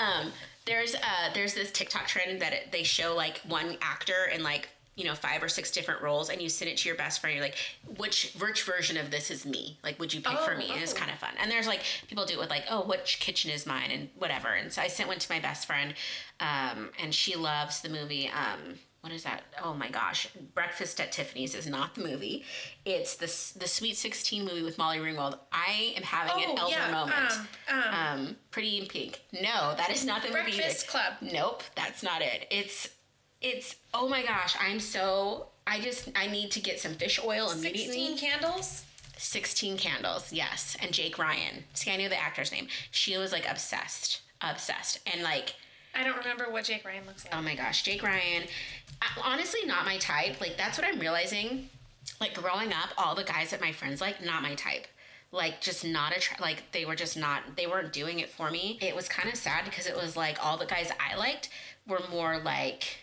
Um, 0.00 0.30
there's 0.64 0.94
uh, 0.94 1.30
there's 1.34 1.54
this 1.54 1.72
TikTok 1.72 2.06
trend 2.06 2.40
that 2.40 2.52
it, 2.52 2.70
they 2.70 2.84
show 2.84 3.16
like 3.16 3.38
one 3.48 3.78
actor 3.82 4.26
in 4.32 4.42
like 4.44 4.68
you 4.98 5.04
know 5.04 5.14
five 5.14 5.42
or 5.42 5.48
six 5.48 5.70
different 5.70 6.02
roles, 6.02 6.28
and 6.28 6.42
you 6.42 6.48
send 6.48 6.68
it 6.70 6.76
to 6.78 6.88
your 6.88 6.96
best 6.98 7.20
friend. 7.20 7.34
You're 7.36 7.44
like, 7.44 7.56
which 7.96 8.34
which 8.40 8.64
version 8.64 8.96
of 8.96 9.10
this 9.10 9.30
is 9.30 9.46
me? 9.46 9.78
Like, 9.84 9.98
would 10.00 10.12
you 10.12 10.20
pick 10.20 10.38
for 10.40 10.54
Oh, 10.54 10.58
me? 10.58 10.68
And 10.72 10.82
it's 10.82 10.92
oh. 10.92 10.96
kind 10.96 11.10
of 11.10 11.18
fun. 11.18 11.30
And 11.40 11.50
there's 11.50 11.66
like 11.68 11.82
people 12.08 12.24
do 12.26 12.34
it 12.34 12.38
with 12.40 12.50
like, 12.50 12.64
oh, 12.68 12.82
which 12.84 13.20
kitchen 13.20 13.50
is 13.50 13.64
mine, 13.64 13.90
and 13.92 14.08
whatever. 14.18 14.48
And 14.48 14.72
so 14.72 14.82
I 14.82 14.88
sent 14.88 15.08
one 15.08 15.18
to 15.20 15.32
my 15.32 15.38
best 15.40 15.66
friend, 15.66 15.94
um, 16.40 16.90
and 17.00 17.14
she 17.14 17.36
loves 17.36 17.80
the 17.80 17.88
movie. 17.88 18.28
Um, 18.28 18.74
what 19.00 19.12
is 19.12 19.22
that? 19.22 19.42
Oh 19.62 19.74
my 19.74 19.88
gosh, 19.88 20.28
Breakfast 20.54 21.00
at 21.00 21.12
Tiffany's 21.12 21.54
is 21.54 21.68
not 21.68 21.94
the 21.94 22.02
movie. 22.02 22.44
It's 22.84 23.14
the 23.14 23.26
the 23.60 23.68
Sweet 23.68 23.96
Sixteen 23.96 24.44
movie 24.44 24.62
with 24.62 24.76
Molly 24.76 24.98
Ringwald. 24.98 25.38
I 25.52 25.94
am 25.96 26.02
having 26.02 26.42
an 26.42 26.50
Oh, 26.58 26.62
elder 26.62 26.74
yeah, 26.76 26.90
moment. 26.90 27.32
um, 27.32 27.78
um, 27.78 27.94
Um, 27.94 28.36
Pretty 28.50 28.78
in 28.80 28.86
Pink. 28.86 29.22
No, 29.32 29.74
that 29.76 29.90
is 29.90 30.04
not 30.04 30.22
the 30.22 30.28
movie. 30.28 30.56
Breakfast 30.56 30.88
Club. 30.88 31.12
Nope, 31.20 31.62
that's 31.76 32.02
not 32.02 32.22
it. 32.22 32.48
It's 32.50 32.88
it's 33.40 33.76
oh 33.94 34.08
my 34.08 34.22
gosh, 34.22 34.56
I'm 34.60 34.80
so 34.80 35.48
I 35.66 35.80
just 35.80 36.10
I 36.16 36.26
need 36.26 36.50
to 36.52 36.60
get 36.60 36.80
some 36.80 36.94
fish 36.94 37.20
oil 37.24 37.50
immediately. 37.50 37.84
Sixteen 37.84 38.18
candles. 38.18 38.84
16 39.18 39.78
candles, 39.78 40.32
yes. 40.32 40.76
And 40.80 40.92
Jake 40.92 41.18
Ryan. 41.18 41.64
See, 41.74 41.90
I 41.90 41.96
knew 41.96 42.08
the 42.08 42.20
actor's 42.20 42.52
name. 42.52 42.68
She 42.90 43.18
was 43.18 43.32
like 43.32 43.50
obsessed. 43.50 44.20
Obsessed. 44.40 45.00
And 45.12 45.22
like, 45.22 45.54
I 45.94 46.04
don't 46.04 46.16
remember 46.16 46.50
what 46.50 46.64
Jake 46.64 46.84
Ryan 46.84 47.04
looks 47.06 47.24
like. 47.24 47.34
oh 47.36 47.42
my 47.42 47.56
gosh, 47.56 47.82
Jake 47.82 48.02
Ryan. 48.02 48.44
Honestly, 49.24 49.60
not 49.66 49.84
my 49.84 49.96
type. 49.98 50.40
Like, 50.40 50.56
that's 50.56 50.78
what 50.78 50.86
I'm 50.86 51.00
realizing. 51.00 51.68
Like, 52.20 52.34
growing 52.34 52.72
up, 52.72 52.90
all 52.96 53.14
the 53.14 53.24
guys 53.24 53.50
that 53.50 53.60
my 53.60 53.72
friends 53.72 54.00
like, 54.00 54.24
not 54.24 54.42
my 54.42 54.54
type. 54.54 54.86
Like, 55.32 55.60
just 55.60 55.84
not 55.84 56.16
a, 56.16 56.20
tra- 56.20 56.40
like, 56.40 56.62
they 56.72 56.84
were 56.84 56.94
just 56.94 57.16
not, 57.16 57.42
they 57.56 57.66
weren't 57.66 57.92
doing 57.92 58.20
it 58.20 58.30
for 58.30 58.50
me. 58.50 58.78
It 58.80 58.94
was 58.94 59.08
kind 59.08 59.28
of 59.28 59.34
sad 59.34 59.64
because 59.64 59.86
it 59.86 59.96
was 59.96 60.16
like 60.16 60.44
all 60.44 60.56
the 60.56 60.66
guys 60.66 60.90
I 60.98 61.16
liked 61.16 61.50
were 61.86 62.00
more 62.10 62.38
like, 62.38 62.98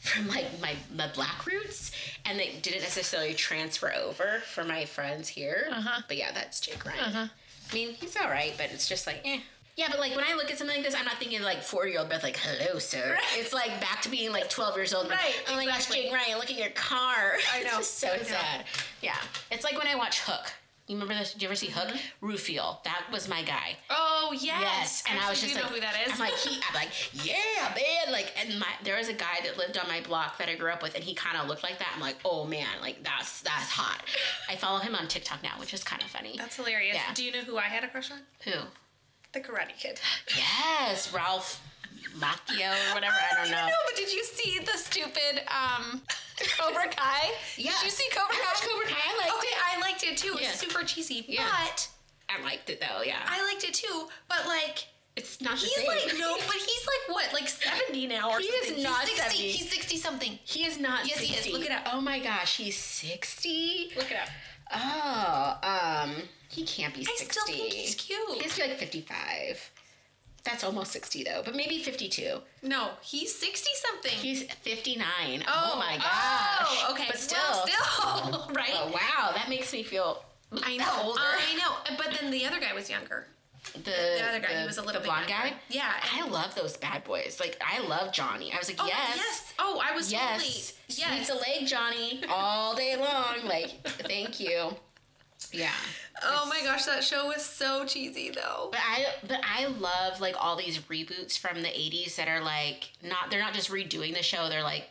from 0.00 0.26
like 0.28 0.46
my, 0.60 0.74
my 0.96 1.06
black 1.14 1.46
roots 1.46 1.92
and 2.24 2.38
they 2.38 2.52
didn't 2.62 2.80
necessarily 2.82 3.34
transfer 3.34 3.92
over 3.94 4.40
for 4.46 4.64
my 4.64 4.84
friends 4.86 5.28
here. 5.28 5.68
Uh-huh. 5.70 6.02
But 6.08 6.16
yeah, 6.16 6.32
that's 6.32 6.60
Jake 6.60 6.84
Ryan. 6.84 7.30
I 7.70 7.74
mean, 7.74 7.94
he's 7.94 8.16
all 8.16 8.28
right, 8.28 8.52
but 8.56 8.70
it's 8.72 8.88
just 8.88 9.06
like, 9.06 9.20
eh. 9.24 9.40
Yeah, 9.76 9.86
but 9.88 10.00
like 10.00 10.14
when 10.16 10.24
I 10.24 10.34
look 10.34 10.50
at 10.50 10.58
something 10.58 10.76
like 10.76 10.84
this, 10.84 10.94
I'm 10.98 11.04
not 11.04 11.18
thinking 11.18 11.42
like 11.42 11.62
40 11.62 11.90
year 11.90 12.00
old 12.00 12.08
Beth, 12.10 12.22
like, 12.22 12.36
hello, 12.36 12.78
sir. 12.78 13.16
It's 13.36 13.52
like 13.52 13.80
back 13.80 14.02
to 14.02 14.08
being 14.10 14.32
like 14.32 14.50
12 14.50 14.76
years 14.76 14.92
old. 14.92 15.08
like, 15.08 15.18
Right, 15.18 15.34
oh 15.48 15.56
my 15.56 15.64
gosh. 15.66 15.86
Jake 15.88 16.12
Ryan, 16.12 16.36
look 16.38 16.50
at 16.50 16.58
your 16.58 16.70
car. 16.70 17.34
I 17.54 17.62
know, 17.64 17.78
it's 17.78 17.88
just 17.88 17.98
so 17.98 18.08
I 18.08 18.16
know. 18.16 18.22
sad. 18.24 18.64
Yeah. 19.00 19.16
It's 19.50 19.64
like 19.64 19.78
when 19.78 19.86
I 19.86 19.94
watch 19.94 20.20
Hook. 20.22 20.52
You 20.90 20.96
remember 20.96 21.14
this? 21.14 21.34
Did 21.34 21.42
you 21.42 21.46
ever 21.46 21.54
see 21.54 21.68
Hook? 21.68 21.96
Rufio. 22.20 22.78
That 22.82 23.04
was 23.12 23.28
my 23.28 23.42
guy. 23.44 23.76
Oh 23.90 24.32
yes. 24.32 24.60
Yes, 24.60 25.04
and 25.08 25.20
I 25.20 25.30
was 25.30 25.40
just 25.40 25.54
do 25.54 25.60
like, 25.60 25.70
know 25.70 25.74
who 25.76 25.80
that 25.80 25.94
is. 26.04 26.14
I'm 26.14 26.18
like, 26.18 26.34
he, 26.34 26.60
I'm 26.68 26.74
like, 26.74 26.88
yeah, 27.24 27.72
man, 27.76 28.12
like, 28.12 28.32
and 28.36 28.58
my 28.58 28.66
there 28.82 28.96
was 28.98 29.08
a 29.08 29.12
guy 29.12 29.38
that 29.44 29.56
lived 29.56 29.78
on 29.78 29.86
my 29.86 30.00
block 30.00 30.36
that 30.38 30.48
I 30.48 30.56
grew 30.56 30.72
up 30.72 30.82
with, 30.82 30.96
and 30.96 31.04
he 31.04 31.14
kind 31.14 31.36
of 31.36 31.46
looked 31.46 31.62
like 31.62 31.78
that. 31.78 31.92
I'm 31.94 32.00
like, 32.00 32.16
oh 32.24 32.44
man, 32.44 32.66
like 32.80 33.04
that's 33.04 33.40
that's 33.42 33.70
hot. 33.70 34.02
I 34.48 34.56
follow 34.56 34.80
him 34.80 34.96
on 34.96 35.06
TikTok 35.06 35.44
now, 35.44 35.52
which 35.60 35.72
is 35.72 35.84
kind 35.84 36.02
of 36.02 36.08
funny. 36.08 36.34
That's 36.36 36.56
hilarious. 36.56 36.96
Yeah. 36.96 37.14
Do 37.14 37.22
you 37.22 37.30
know 37.30 37.42
who 37.42 37.56
I 37.56 37.62
had 37.62 37.84
a 37.84 37.88
crush 37.88 38.10
on? 38.10 38.18
Who? 38.42 38.58
The 39.32 39.38
Karate 39.38 39.78
Kid. 39.78 40.00
Yes, 40.36 41.14
Ralph 41.14 41.64
Macchio 42.18 42.68
or 42.90 42.94
whatever. 42.94 43.14
I 43.14 43.40
don't 43.40 43.50
know. 43.52 43.64
No, 43.64 43.74
but 43.86 43.94
did 43.96 44.12
you 44.12 44.24
see 44.24 44.58
the 44.58 44.76
stupid 44.76 45.42
um 45.46 46.02
Cobra 46.60 46.88
Kai? 46.88 47.30
Yeah. 47.56 47.72
Did 47.80 47.84
you 47.84 47.90
see 47.90 48.08
Cobra 48.12 48.34
I 48.34 48.38
Kai? 48.38 48.46
watched 48.46 48.62
Cobra 48.68 48.86
Kai. 48.86 49.00
I 49.00 49.16
liked 49.18 49.38
okay, 49.38 49.48
it. 49.48 49.76
I 49.76 49.80
liked 49.80 50.02
it 50.04 50.16
too. 50.18 50.28
It 50.28 50.34
was 50.34 50.42
Yeah. 50.42 50.52
super 50.52 50.84
cheesy, 50.84 51.24
Yeah. 51.28 51.48
but 51.48 51.88
I 52.28 52.42
liked 52.42 52.68
it 52.70 52.80
though. 52.80 53.02
Yeah, 53.02 53.18
I 53.26 53.42
liked 53.44 53.64
it 53.64 53.74
too. 53.74 54.08
But 54.28 54.46
like, 54.46 54.86
it's 55.16 55.40
not 55.40 55.54
the 55.58 55.66
he's 55.66 55.74
same. 55.74 55.86
like 55.86 56.18
no, 56.18 56.36
but 56.46 56.56
he's 56.56 56.86
like 56.86 57.14
what, 57.16 57.32
like 57.32 57.48
seventy 57.48 58.06
now 58.06 58.30
or 58.30 58.38
He 58.38 58.46
is 58.46 58.82
not 58.82 59.00
he's 59.08 59.16
60, 59.18 59.22
70. 59.22 59.36
He's 59.52 59.70
sixty 59.70 59.96
something. 59.96 60.38
he 60.44 60.64
is 60.66 60.78
not. 60.78 61.06
Yes, 61.06 61.18
he 61.18 61.26
is. 61.34 61.42
60. 61.44 61.52
Look 61.52 61.64
it 61.66 61.72
up. 61.72 61.82
Oh 61.92 62.00
my 62.00 62.18
gosh, 62.20 62.56
he's 62.58 62.76
sixty. 62.76 63.92
Look 63.96 64.10
it 64.10 64.16
up. 64.18 64.28
Oh, 64.72 65.58
um, 65.64 66.14
he 66.48 66.64
can't 66.64 66.94
be 66.94 67.04
sixty. 67.04 67.12
I 67.12 67.26
sixty. 67.26 67.40
still 67.40 67.46
think 67.46 67.72
he's 67.72 67.94
cute. 67.96 68.18
He 68.36 68.42
has 68.44 68.54
to 68.54 68.62
be 68.62 68.68
like 68.68 68.78
fifty-five. 68.78 69.70
That's 70.44 70.64
almost 70.64 70.92
sixty 70.92 71.22
though, 71.24 71.42
but 71.44 71.54
maybe 71.54 71.78
fifty-two. 71.78 72.38
No, 72.62 72.90
he's 73.02 73.34
sixty 73.34 73.70
something. 73.86 74.12
He's 74.12 74.42
fifty-nine. 74.44 75.44
Oh, 75.46 75.72
oh 75.74 75.78
my 75.78 75.94
oh, 75.96 75.98
gosh. 75.98 76.84
Oh, 76.88 76.92
okay. 76.92 77.04
But 77.08 77.18
still. 77.18 77.38
Well, 77.50 77.66
still, 77.66 78.50
right? 78.54 78.70
Oh 78.72 78.90
wow, 78.92 79.32
that 79.34 79.48
makes 79.48 79.72
me 79.72 79.82
feel 79.82 80.24
I 80.62 80.76
know. 80.76 80.86
older. 81.02 81.20
I 81.20 81.56
know. 81.56 81.96
But 81.96 82.18
then 82.20 82.30
the 82.30 82.44
other 82.46 82.58
guy 82.60 82.72
was 82.72 82.88
younger. 82.90 83.26
the, 83.74 83.80
The 83.90 84.24
other 84.28 84.40
guy, 84.40 84.54
the, 84.54 84.60
he 84.62 84.66
was 84.66 84.78
a 84.78 84.82
little 84.82 85.00
the 85.00 85.06
blonde 85.06 85.28
younger. 85.28 85.50
guy. 85.50 85.54
Yeah. 85.68 85.92
I 86.14 86.26
love 86.28 86.54
those 86.54 86.76
bad 86.76 87.04
boys. 87.04 87.38
Like 87.38 87.60
I 87.64 87.86
love 87.86 88.12
Johnny. 88.12 88.52
I 88.52 88.56
was 88.58 88.68
like, 88.68 88.78
Oh, 88.80 88.86
yes, 88.86 89.12
yes. 89.16 89.52
Oh, 89.58 89.80
I 89.84 89.94
was 89.94 90.10
yes, 90.10 90.32
totally. 90.42 90.50
sweep 90.88 91.08
Yes. 91.08 91.28
the 91.28 91.34
leg, 91.36 91.66
Johnny, 91.68 92.20
all 92.28 92.74
day 92.74 92.96
long. 92.96 93.46
Like, 93.46 93.70
thank 93.86 94.40
you. 94.40 94.70
Yeah. 95.52 95.72
Oh 96.22 96.46
my 96.48 96.60
gosh, 96.62 96.84
that 96.86 97.02
show 97.02 97.26
was 97.28 97.44
so 97.44 97.84
cheesy 97.86 98.30
though. 98.30 98.68
But 98.70 98.80
I 98.80 99.06
but 99.26 99.40
I 99.44 99.66
love 99.66 100.20
like 100.20 100.36
all 100.38 100.56
these 100.56 100.78
reboots 100.80 101.38
from 101.38 101.62
the 101.62 101.68
80s 101.68 102.16
that 102.16 102.28
are 102.28 102.40
like 102.42 102.90
not 103.02 103.30
they're 103.30 103.40
not 103.40 103.54
just 103.54 103.70
redoing 103.70 104.14
the 104.14 104.22
show, 104.22 104.48
they're 104.48 104.62
like 104.62 104.84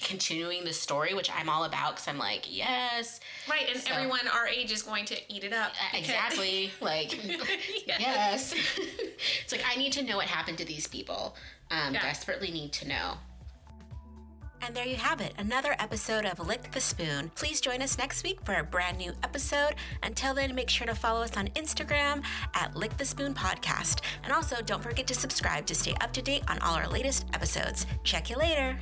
continuing 0.00 0.64
the 0.64 0.72
story, 0.72 1.12
which 1.14 1.28
I'm 1.34 1.48
all 1.48 1.64
about 1.64 1.96
cuz 1.96 2.06
I'm 2.06 2.18
like, 2.18 2.44
yes. 2.54 3.18
Right, 3.50 3.68
and 3.68 3.80
So- 3.82 3.92
everyone 3.94 4.28
our 4.28 4.46
age 4.46 4.70
is 4.70 4.82
going 4.82 5.04
to 5.06 5.32
eat 5.32 5.42
it 5.44 5.52
up. 5.52 5.72
Uh, 5.72 5.84
because- 5.92 6.00
Exactly. 6.00 6.70
Like 6.80 7.18
yes. 7.86 8.54
it's 9.42 9.52
like 9.52 9.64
I 9.68 9.76
need 9.76 9.92
to 9.94 10.02
know 10.02 10.16
what 10.16 10.26
happened 10.26 10.58
to 10.58 10.64
these 10.64 10.86
people. 10.86 11.34
Um 11.70 11.94
Yeah. 11.94 12.02
desperately 12.02 12.50
need 12.50 12.72
to 12.74 12.86
know. 12.88 13.18
And 14.60 14.74
there 14.74 14.86
you 14.86 14.96
have 14.96 15.20
it, 15.20 15.32
another 15.38 15.76
episode 15.78 16.24
of 16.24 16.46
Lick 16.46 16.70
the 16.72 16.80
Spoon. 16.80 17.30
Please 17.34 17.60
join 17.60 17.80
us 17.80 17.96
next 17.96 18.22
week 18.24 18.38
for 18.44 18.54
a 18.54 18.64
brand 18.64 18.98
new 18.98 19.12
episode. 19.22 19.74
Until 20.02 20.34
then, 20.34 20.54
make 20.54 20.68
sure 20.68 20.86
to 20.86 20.94
follow 20.94 21.22
us 21.22 21.36
on 21.36 21.48
Instagram 21.48 22.22
at 22.54 22.76
Lick 22.76 22.96
the 22.96 23.04
Spoon 23.04 23.34
Podcast. 23.34 24.00
And 24.24 24.32
also, 24.32 24.56
don't 24.60 24.82
forget 24.82 25.06
to 25.06 25.14
subscribe 25.14 25.64
to 25.66 25.74
stay 25.74 25.94
up 26.00 26.12
to 26.12 26.22
date 26.22 26.42
on 26.48 26.58
all 26.58 26.74
our 26.74 26.88
latest 26.88 27.26
episodes. 27.32 27.86
Check 28.04 28.30
you 28.30 28.36
later. 28.36 28.78